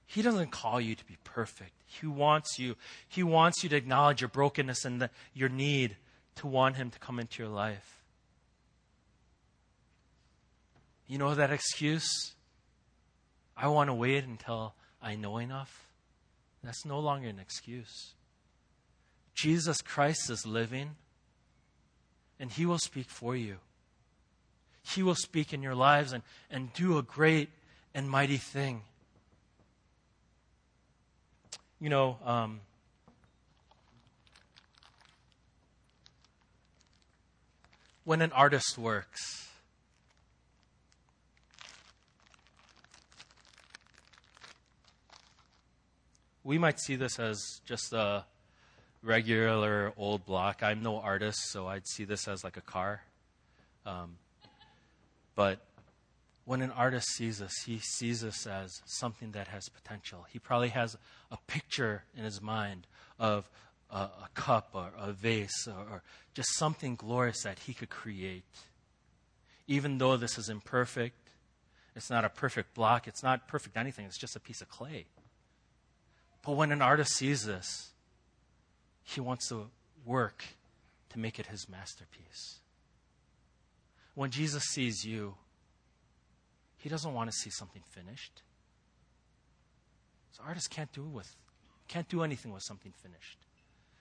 He 0.05 0.21
doesn't 0.21 0.51
call 0.51 0.79
you 0.79 0.93
to 0.95 1.05
be 1.05 1.17
perfect. 1.23 1.71
He 1.87 2.05
wants 2.05 2.59
you. 2.59 2.75
He 3.07 3.23
wants 3.23 3.63
you 3.63 3.69
to 3.69 3.75
acknowledge 3.75 4.21
your 4.21 4.29
brokenness 4.29 4.85
and 4.85 5.01
the, 5.01 5.09
your 5.33 5.49
need 5.49 5.97
to 6.35 6.47
want 6.47 6.75
Him 6.75 6.91
to 6.91 6.99
come 6.99 7.19
into 7.19 7.41
your 7.41 7.51
life. 7.51 8.03
You 11.07 11.17
know 11.17 11.33
that 11.33 11.51
excuse? 11.51 12.35
I 13.57 13.67
want 13.67 13.89
to 13.89 13.93
wait 13.93 14.23
until 14.23 14.75
I 15.05 15.15
know 15.15 15.37
enough. 15.37 15.87
That's 16.63 16.83
no 16.83 16.99
longer 16.99 17.29
an 17.29 17.39
excuse. 17.39 18.13
Jesus 19.35 19.81
Christ 19.81 20.29
is 20.29 20.45
living, 20.45 20.95
and 22.39 22.51
He 22.51 22.65
will 22.65 22.79
speak 22.79 23.09
for 23.09 23.37
you. 23.37 23.57
He 24.81 25.03
will 25.03 25.15
speak 25.15 25.53
in 25.53 25.61
your 25.61 25.75
lives 25.75 26.11
and, 26.11 26.23
and 26.51 26.73
do 26.73 26.97
a 26.97 27.03
great 27.03 27.49
and 27.93 28.09
mighty 28.09 28.37
thing 28.37 28.81
you 31.79 31.89
know, 31.89 32.17
um, 32.25 32.61
when 38.05 38.21
an 38.21 38.31
artist 38.31 38.77
works, 38.77 39.49
we 46.45 46.59
might 46.59 46.79
see 46.79 46.95
this 46.95 47.19
as 47.19 47.59
just 47.65 47.91
a 47.91 48.23
regular 49.01 49.91
old 49.97 50.25
block. 50.25 50.61
I'm 50.61 50.83
no 50.83 50.99
artist, 50.99 51.39
so 51.51 51.67
I'd 51.67 51.87
see 51.87 52.05
this 52.05 52.27
as 52.27 52.43
like 52.43 52.55
a 52.55 52.61
car. 52.61 53.01
Um, 53.85 54.17
but 55.35 55.65
when 56.45 56.61
an 56.61 56.69
artist 56.69 57.07
sees 57.15 57.41
us, 57.41 57.51
he 57.65 57.79
sees 57.79 58.23
us 58.23 58.45
as 58.45 58.71
something 58.85 59.31
that 59.31 59.47
has 59.47 59.67
potential. 59.69 60.27
He 60.31 60.37
probably 60.37 60.69
has 60.69 60.95
a 61.31 61.37
picture 61.47 62.03
in 62.15 62.23
his 62.23 62.39
mind 62.41 62.85
of 63.19 63.49
a, 63.89 63.97
a 63.97 64.29
cup 64.35 64.69
or 64.73 64.91
a 64.99 65.13
vase 65.13 65.67
or, 65.67 65.95
or 65.95 66.03
just 66.35 66.55
something 66.57 66.95
glorious 66.95 67.41
that 67.41 67.57
he 67.57 67.73
could 67.73 67.89
create. 67.89 68.43
Even 69.67 69.97
though 69.97 70.15
this 70.15 70.37
is 70.37 70.47
imperfect, 70.47 71.17
it's 71.95 72.11
not 72.11 72.23
a 72.23 72.29
perfect 72.29 72.75
block, 72.75 73.07
it's 73.07 73.23
not 73.23 73.47
perfect 73.47 73.77
anything, 73.77 74.05
it's 74.05 74.19
just 74.19 74.35
a 74.35 74.39
piece 74.39 74.61
of 74.61 74.69
clay. 74.69 75.07
But 76.45 76.53
when 76.53 76.71
an 76.71 76.81
artist 76.81 77.15
sees 77.15 77.45
this, 77.45 77.89
he 79.03 79.19
wants 79.19 79.49
to 79.49 79.67
work 80.05 80.45
to 81.09 81.19
make 81.19 81.39
it 81.39 81.47
his 81.47 81.67
masterpiece. 81.67 82.59
When 84.13 84.29
Jesus 84.29 84.63
sees 84.63 85.03
you, 85.03 85.35
he 86.77 86.87
doesn't 86.87 87.13
want 87.13 87.31
to 87.31 87.35
see 87.35 87.49
something 87.49 87.81
finished. 87.89 88.43
So 90.33 90.43
artists 90.45 90.67
can't 90.67 90.91
do 90.91 91.03
with 91.03 91.35
can't 91.87 92.09
do 92.09 92.23
anything 92.23 92.51
with 92.51 92.63
something 92.63 92.91
finished. 93.03 93.37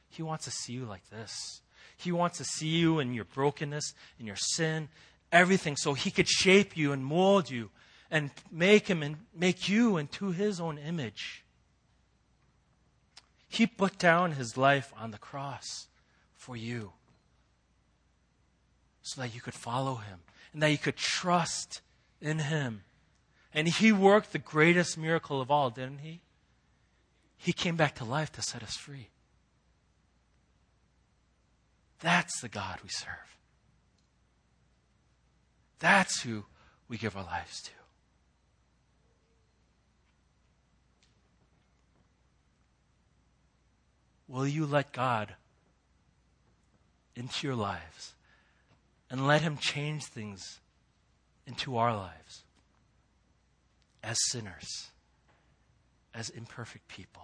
He 0.09 0.22
wants 0.22 0.47
to 0.47 0.51
see 0.51 0.72
you 0.72 0.86
like 0.86 1.09
this. 1.11 1.61
He 1.99 2.12
wants 2.12 2.38
to 2.38 2.45
see 2.45 2.68
you 2.68 2.99
in 2.99 3.12
your 3.12 3.26
brokenness, 3.26 3.95
in 4.18 4.26
your 4.26 4.36
sin, 4.36 4.88
everything, 5.30 5.76
so 5.76 5.92
he 5.92 6.11
could 6.11 6.28
shape 6.28 6.78
you 6.78 6.92
and 6.92 7.05
mold 7.05 7.51
you 7.51 7.70
and 8.11 8.30
make 8.51 8.88
him 8.88 9.03
and 9.03 9.16
make 9.34 9.68
you 9.68 9.99
into 9.99 10.30
his 10.30 10.61
own 10.61 10.78
image. 10.78 11.43
He 13.55 13.68
put 13.68 13.98
down 13.98 14.32
his 14.32 14.57
life 14.57 14.92
on 14.98 15.12
the 15.12 15.18
cross 15.18 15.86
for 16.34 16.57
you 16.57 16.92
so 19.00 19.20
that 19.20 19.32
you 19.32 19.40
could 19.40 19.55
follow 19.55 19.94
him 19.94 20.18
and 20.52 20.61
that 20.61 20.72
you 20.72 20.78
could 20.78 20.96
trust 20.96 21.80
in 22.20 22.40
him. 22.40 22.82
And 23.52 23.68
he 23.68 23.92
worked 23.92 24.32
the 24.32 24.40
greatest 24.40 24.98
miracle 24.98 25.40
of 25.40 25.52
all, 25.52 25.70
didn't 25.70 25.98
he? 25.98 26.20
He 27.36 27.52
came 27.52 27.76
back 27.76 27.94
to 27.96 28.05
life 28.05 28.32
to 28.32 28.42
set 28.42 28.64
us 28.64 28.74
free. 28.74 29.11
That's 32.00 32.40
the 32.40 32.48
God 32.48 32.80
we 32.82 32.88
serve. 32.88 33.38
That's 35.78 36.22
who 36.22 36.46
we 36.88 36.98
give 36.98 37.16
our 37.16 37.22
lives 37.22 37.62
to. 37.62 37.84
Will 44.29 44.47
you 44.47 44.66
let 44.66 44.93
God 44.93 45.35
into 47.16 47.47
your 47.47 47.57
lives 47.57 48.14
and 49.11 49.27
let 49.27 49.43
Him 49.43 49.57
change 49.57 50.05
things 50.05 50.61
into 51.47 51.77
our 51.77 51.95
lives 51.95 52.43
as 54.03 54.18
sinners, 54.29 54.91
as 56.14 56.29
imperfect 56.31 56.89
people. 56.89 57.22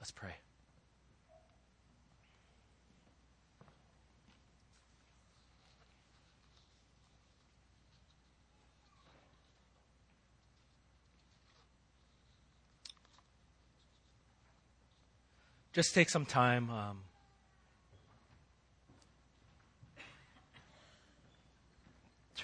Let's 0.00 0.10
pray. 0.10 0.34
Just 15.72 15.94
take 15.94 16.10
some 16.10 16.26
time. 16.26 16.70
Um, 16.70 16.98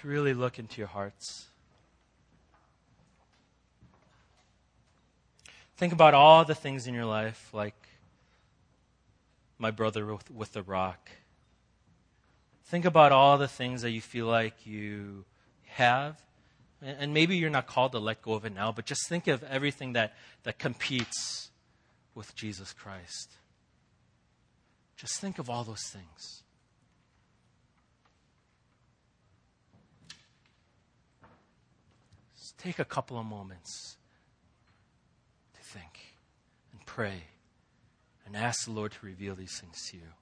to 0.00 0.08
really 0.08 0.34
look 0.34 0.58
into 0.58 0.78
your 0.78 0.86
hearts. 0.86 1.46
Think 5.76 5.92
about 5.92 6.14
all 6.14 6.44
the 6.44 6.54
things 6.54 6.86
in 6.86 6.94
your 6.94 7.04
life, 7.04 7.50
like 7.52 7.74
my 9.58 9.70
brother 9.70 10.06
with, 10.06 10.30
with 10.30 10.52
the 10.52 10.62
rock. 10.62 11.10
Think 12.66 12.84
about 12.84 13.12
all 13.12 13.38
the 13.38 13.48
things 13.48 13.82
that 13.82 13.90
you 13.90 14.00
feel 14.00 14.26
like 14.26 14.66
you 14.66 15.24
have. 15.66 16.20
And 16.80 17.12
maybe 17.12 17.36
you're 17.36 17.50
not 17.50 17.66
called 17.66 17.92
to 17.92 17.98
let 17.98 18.22
go 18.22 18.34
of 18.34 18.44
it 18.44 18.54
now, 18.54 18.70
but 18.70 18.86
just 18.86 19.08
think 19.08 19.26
of 19.26 19.42
everything 19.44 19.94
that, 19.94 20.14
that 20.44 20.58
competes 20.58 21.50
with 22.18 22.34
Jesus 22.34 22.72
Christ. 22.72 23.36
Just 24.96 25.20
think 25.20 25.38
of 25.38 25.48
all 25.48 25.62
those 25.62 25.84
things. 25.92 26.42
Just 32.36 32.58
take 32.58 32.80
a 32.80 32.84
couple 32.84 33.16
of 33.20 33.24
moments 33.24 33.96
to 35.54 35.60
think 35.62 36.16
and 36.72 36.84
pray 36.84 37.22
and 38.26 38.36
ask 38.36 38.64
the 38.64 38.72
Lord 38.72 38.90
to 38.90 39.06
reveal 39.06 39.36
these 39.36 39.56
things 39.60 39.88
to 39.90 39.98
you. 39.98 40.12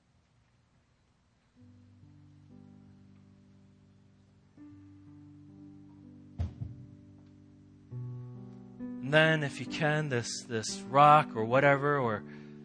And 9.07 9.14
then, 9.14 9.44
if 9.44 9.61
you 9.61 9.66
can, 9.66 10.09
this, 10.09 10.42
this 10.48 10.82
rock 10.90 11.36
or 11.36 11.44
whatever, 11.44 11.96
or 11.96 12.24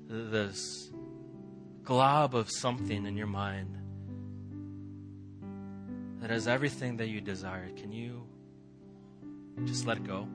this 0.09 0.89
glob 1.83 2.33
of 2.33 2.49
something 2.49 3.05
in 3.05 3.15
your 3.15 3.27
mind 3.27 3.77
that 6.19 6.31
has 6.31 6.47
everything 6.47 6.97
that 6.97 7.09
you 7.09 7.21
desire, 7.21 7.69
can 7.77 7.91
you 7.91 8.23
just 9.65 9.85
let 9.85 9.97
it 9.97 10.07
go. 10.07 10.27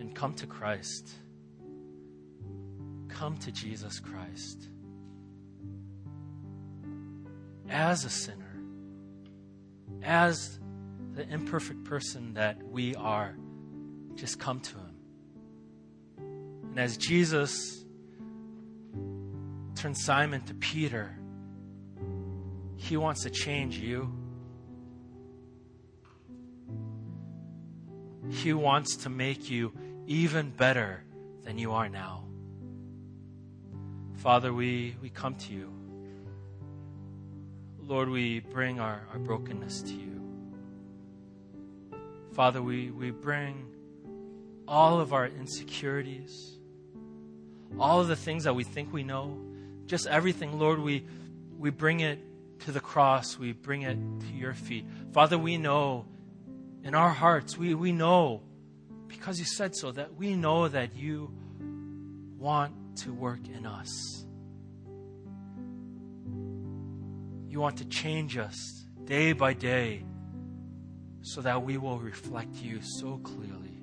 And 0.00 0.12
come 0.16 0.34
to 0.34 0.48
Christ. 0.48 1.12
Come 3.06 3.36
to 3.36 3.52
Jesus 3.52 4.00
Christ. 4.00 4.66
As 7.68 8.04
a 8.04 8.10
sinner, 8.10 8.56
as 10.02 10.58
the 11.14 11.28
imperfect 11.28 11.84
person 11.84 12.34
that 12.34 12.62
we 12.62 12.94
are, 12.94 13.36
just 14.14 14.38
come 14.38 14.60
to 14.60 14.76
Him. 14.76 14.96
And 16.70 16.78
as 16.78 16.96
Jesus 16.96 17.84
turned 19.74 19.98
Simon 19.98 20.40
to 20.42 20.54
Peter, 20.54 21.14
He 22.76 22.96
wants 22.96 23.22
to 23.24 23.30
change 23.30 23.78
you. 23.78 24.12
He 28.30 28.52
wants 28.52 28.96
to 28.98 29.10
make 29.10 29.50
you 29.50 29.72
even 30.06 30.50
better 30.50 31.04
than 31.42 31.58
you 31.58 31.72
are 31.72 31.88
now. 31.88 32.24
Father, 34.16 34.52
we, 34.54 34.96
we 35.02 35.10
come 35.10 35.34
to 35.34 35.52
you. 35.52 35.72
Lord, 37.80 38.08
we 38.08 38.40
bring 38.40 38.78
our, 38.78 39.02
our 39.12 39.18
brokenness 39.18 39.82
to 39.82 39.92
you. 39.92 40.21
Father, 42.32 42.62
we, 42.62 42.90
we 42.90 43.10
bring 43.10 43.66
all 44.66 45.00
of 45.00 45.12
our 45.12 45.26
insecurities, 45.26 46.56
all 47.78 48.00
of 48.00 48.08
the 48.08 48.16
things 48.16 48.44
that 48.44 48.54
we 48.54 48.64
think 48.64 48.90
we 48.90 49.02
know, 49.02 49.38
just 49.84 50.06
everything, 50.06 50.58
Lord, 50.58 50.78
we, 50.78 51.04
we 51.58 51.68
bring 51.68 52.00
it 52.00 52.18
to 52.60 52.72
the 52.72 52.80
cross, 52.80 53.38
we 53.38 53.52
bring 53.52 53.82
it 53.82 53.98
to 54.20 54.26
your 54.34 54.54
feet. 54.54 54.86
Father, 55.12 55.36
we 55.36 55.58
know 55.58 56.06
in 56.82 56.94
our 56.94 57.10
hearts, 57.10 57.58
we, 57.58 57.74
we 57.74 57.92
know, 57.92 58.40
because 59.08 59.38
you 59.38 59.44
said 59.44 59.76
so, 59.76 59.92
that 59.92 60.14
we 60.14 60.34
know 60.34 60.68
that 60.68 60.96
you 60.96 61.30
want 62.38 62.72
to 62.96 63.12
work 63.12 63.40
in 63.54 63.66
us. 63.66 64.24
You 67.50 67.60
want 67.60 67.76
to 67.78 67.84
change 67.84 68.38
us 68.38 68.86
day 69.04 69.34
by 69.34 69.52
day 69.52 70.04
so 71.22 71.40
that 71.40 71.62
we 71.62 71.78
will 71.78 71.98
reflect 71.98 72.56
you 72.56 72.80
so 72.82 73.18
clearly. 73.18 73.80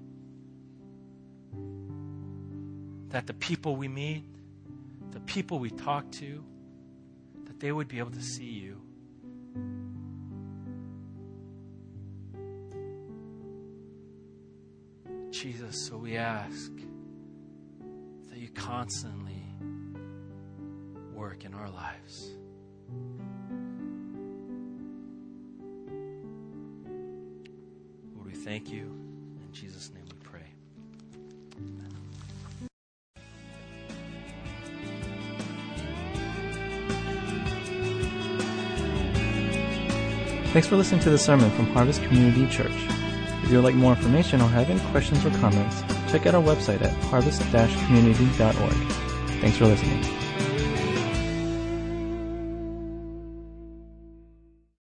That 3.10 3.26
the 3.28 3.34
people 3.34 3.76
we 3.76 3.88
meet, 3.88 4.24
the 5.12 5.22
people 5.22 5.60
we 5.60 5.72
talk 5.72 6.12
to, 6.14 6.44
that 7.46 7.60
they 7.60 7.72
would 7.72 7.88
be 7.88 8.00
able 8.00 8.12
to 8.12 8.22
see 8.22 8.44
you. 8.44 8.82
Jesus, 15.32 15.88
so 15.88 15.98
we 15.98 16.18
ask 16.18 16.72
that 18.30 18.38
you 18.38 18.50
constantly 18.50 19.46
work 21.14 21.46
in 21.46 21.54
our 21.54 21.70
lives. 21.70 22.34
Thank 28.40 28.72
you. 28.72 28.84
In 28.84 29.52
Jesus' 29.52 29.92
name 29.94 30.06
we 30.06 30.18
pray. 30.24 30.46
Amen. 31.58 31.96
Thanks 40.54 40.68
for 40.68 40.78
listening 40.78 41.02
to 41.02 41.10
the 41.10 41.18
sermon 41.18 41.52
from 41.52 41.68
Harvest 41.68 42.02
Community 42.04 42.48
Church. 42.48 42.72
If 43.44 43.50
you 43.52 43.58
would 43.58 43.66
like 43.66 43.76
more 43.76 43.94
information 43.94 44.42
or 44.42 44.50
have 44.50 44.70
any 44.70 44.80
questions 44.92 45.26
or 45.26 45.32
comments, 45.40 45.82
check 46.12 46.26
out 46.26 46.36
our 46.36 46.42
website 46.42 46.82
at 46.82 46.92
harvest-community.org. 47.06 48.74
Thanks 49.42 49.58
for 49.58 49.66
listening. 49.66 50.19